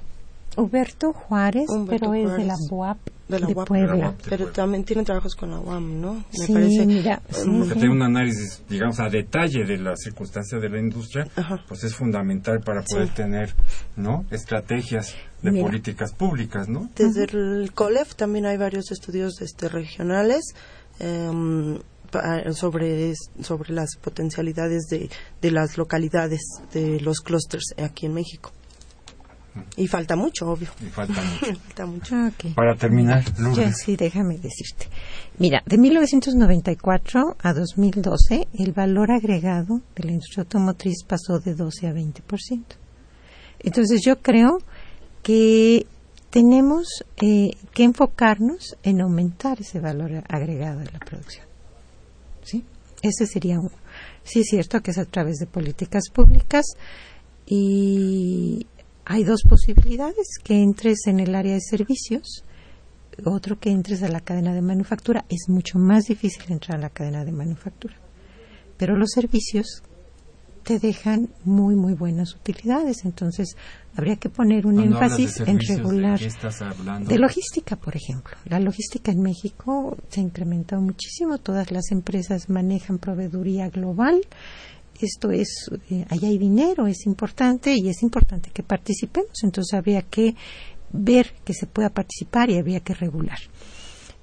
[0.56, 2.56] Huberto Juárez, Humberto pero es de la.
[2.70, 2.98] UAP
[3.36, 3.94] De la de Puebla.
[3.96, 4.20] UAP.
[4.28, 6.14] Pero también tienen trabajos con la UAM, ¿no?
[6.14, 6.86] Me Sí, parece.
[6.86, 7.50] mira, eh, sí.
[7.58, 11.62] Porque tener un análisis, digamos, a detalle de las circunstancias de la industria, Ajá.
[11.68, 13.14] pues es fundamental para poder Sí.
[13.14, 13.54] tener,
[13.96, 14.24] ¿no?
[14.30, 15.64] Estrategias de Mira.
[15.66, 16.88] políticas públicas, ¿no?
[16.96, 20.42] Desde el COLEF también hay varios estudios este, regionales
[21.00, 21.78] em,
[22.52, 25.08] sobre, sobre las potencialidades de,
[25.40, 26.42] de las localidades,
[26.74, 28.52] de los clústeres aquí en México.
[29.76, 30.68] Y falta mucho, obvio.
[30.80, 31.46] Y falta mucho.
[31.62, 32.16] Falta mucho.
[32.26, 32.54] Ok.
[32.54, 34.88] Para terminar, Ya, Lourdes, sí, déjame decirte.
[35.38, 41.86] Mira, de 1994 a 2012, el valor agregado de la industria automotriz pasó de 12
[41.86, 42.64] a 20%.
[43.60, 44.58] Entonces, yo creo
[45.22, 45.86] que
[46.30, 51.46] tenemos eh, que enfocarnos en aumentar ese valor agregado de la producción.
[52.42, 52.64] ¿Sí?
[53.02, 53.70] Ese sería uno.
[54.24, 56.64] Sí, es cierto que es a través de políticas públicas
[57.46, 58.66] y
[59.04, 62.44] hay dos posibilidades, que entres en el área de servicios,
[63.24, 65.24] otro que entres a la cadena de manufactura.
[65.28, 67.94] Es mucho más difícil entrar a la cadena de manufactura.
[68.76, 69.82] Pero los servicios
[70.62, 73.04] te dejan muy, muy buenas utilidades.
[73.04, 73.56] Entonces,
[73.96, 76.20] habría que poner un cuando énfasis en regular.
[76.20, 78.36] De logística, por ejemplo.
[78.44, 81.38] La logística en México se ha incrementado muchísimo.
[81.38, 84.20] Todas las empresas manejan proveeduría global.
[85.02, 89.42] Esto es, eh, allá hay dinero, es importante y es importante que participemos.
[89.42, 90.34] Entonces habría que
[90.92, 93.38] ver que se pueda participar y habría que regular.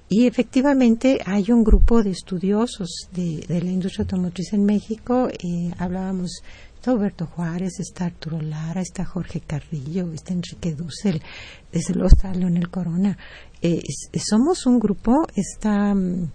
[0.08, 5.28] Y efectivamente hay un grupo de estudiosos de, de la industria automotriz en México.
[5.28, 6.42] eh, hablábamos,
[6.74, 11.22] está Huberto Juárez, está Arturo Lara, está Jorge Carrillo, está Enrique Dussel,
[11.70, 13.16] desde luego está Leonel Corona.
[13.62, 13.82] Eh,
[14.18, 16.28] somos un grupo, está mm,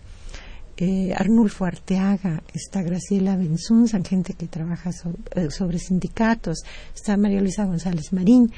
[0.78, 4.91] eh, Arnulfo Arteaga, está Graciela Benzunza, gente que trabaja
[5.36, 6.59] eh, sobre sindicatos,
[6.93, 8.51] está María Luisa González Marín.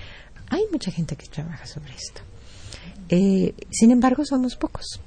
[0.49, 2.21] Hay mucha gente que trabaja sobre esto.
[3.09, 4.99] Eh, sin embargo, somos pocos.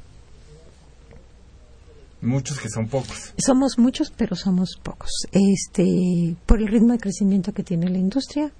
[2.22, 3.32] Muchos que son pocos.
[3.38, 5.10] Somos muchos, pero somos pocos.
[5.32, 8.52] Este, por el ritmo de crecimiento que tiene la industria,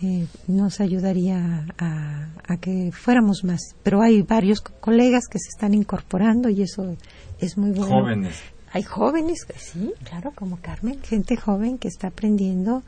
[0.00, 3.60] eh, nos ayudaría a, a que fuéramos más.
[3.82, 6.96] Pero hay varios co- colegas que se están incorporando y eso
[7.40, 8.00] es muy bueno.
[8.00, 8.36] Jóvenes.
[8.72, 12.82] Hay jóvenes, sí, claro, como Carmen, gente joven que está aprendiendo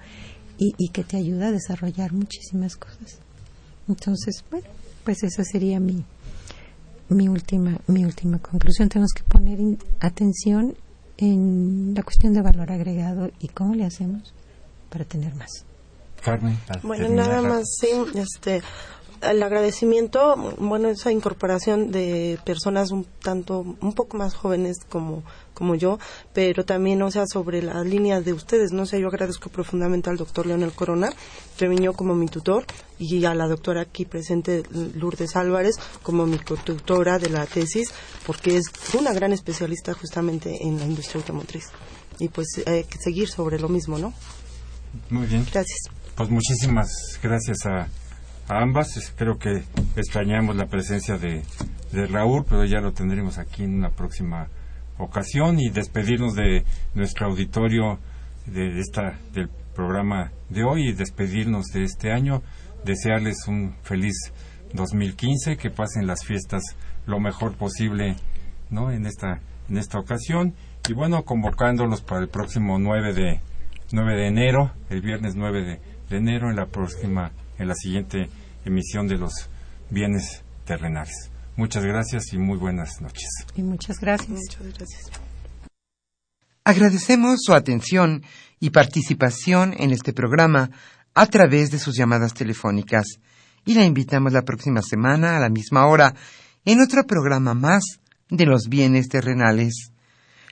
[0.58, 3.18] y, y que te ayuda a desarrollar muchísimas cosas.
[3.88, 4.66] Entonces, bueno,
[5.04, 6.04] pues esa sería mi,
[7.08, 8.88] mi última mi última conclusión.
[8.90, 10.74] Tenemos que poner in- atención
[11.16, 14.34] en la cuestión de valor agregado y cómo le hacemos
[14.90, 15.64] para tener más.
[16.22, 16.58] Carmen.
[16.82, 18.60] Bueno, terminar nada más, sí, este,
[19.22, 25.22] el agradecimiento, bueno, esa incorporación de personas un tanto, un poco más jóvenes como,
[25.54, 25.98] como yo,
[26.32, 30.16] pero también, o sea, sobre la línea de ustedes, no sé, yo agradezco profundamente al
[30.16, 31.12] doctor Leonel Corona,
[31.56, 32.64] que vino como mi tutor,
[32.98, 34.62] y a la doctora aquí presente,
[34.94, 37.92] Lourdes Álvarez, como mi cotutora de la tesis,
[38.26, 38.64] porque es
[38.98, 41.64] una gran especialista justamente en la industria automotriz.
[42.18, 44.12] Y pues hay que seguir sobre lo mismo, ¿no?
[45.08, 45.46] Muy bien.
[45.50, 45.90] Gracias.
[46.16, 47.88] Pues muchísimas gracias a,
[48.50, 49.12] a ambas.
[49.16, 49.62] Creo que
[49.96, 51.42] extrañamos la presencia de,
[51.92, 54.48] Raúl, pero ya lo tendremos aquí en una próxima
[54.98, 57.98] ocasión y despedirnos de nuestro auditorio
[58.46, 62.42] de esta del programa de hoy y despedirnos de este año,
[62.84, 64.14] desearles un feliz
[64.74, 66.62] 2015, que pasen las fiestas
[67.06, 68.16] lo mejor posible,
[68.70, 68.90] ¿no?
[68.90, 70.54] En esta en esta ocasión
[70.88, 73.40] y bueno, convocándolos para el próximo 9 de
[73.92, 78.28] 9 de enero, el viernes 9 de, de enero en la próxima en la siguiente
[78.64, 79.32] emisión de los
[79.90, 81.30] bienes terrenales.
[81.56, 83.28] Muchas gracias y muy buenas noches.
[83.54, 84.30] Y muchas gracias.
[84.30, 85.10] Muchas gracias.
[86.64, 88.22] Agradecemos su atención
[88.60, 90.70] y participación en este programa
[91.14, 93.04] a través de sus llamadas telefónicas
[93.64, 96.14] y la invitamos la próxima semana a la misma hora
[96.64, 97.82] en otro programa más
[98.28, 99.92] de los bienes terrenales.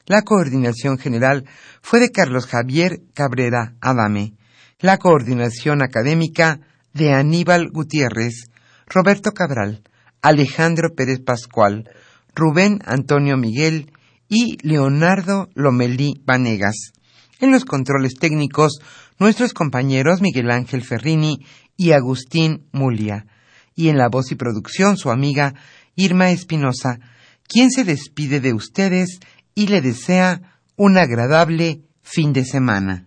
[0.07, 1.45] La coordinación general
[1.83, 4.35] fue de Carlos Javier Cabrera Adame,
[4.81, 6.61] la coordinación académica
[6.99, 8.51] de Aníbal Gutiérrez,
[8.87, 9.83] Roberto Cabral,
[10.21, 11.89] Alejandro Pérez Pascual,
[12.35, 13.93] Rubén Antonio Miguel
[14.29, 16.93] y Leonardo Lomelí Vanegas.
[17.41, 18.81] En los controles técnicos,
[19.21, 21.47] nuestros compañeros Miguel Ángel Ferrini
[21.77, 23.27] y Agustín Mulia.
[23.77, 25.55] Y en la voz y producción, su amiga
[25.95, 26.99] Irma Espinosa,
[27.47, 29.21] quien se despide de ustedes
[29.55, 33.07] y le desea un agradable fin de semana.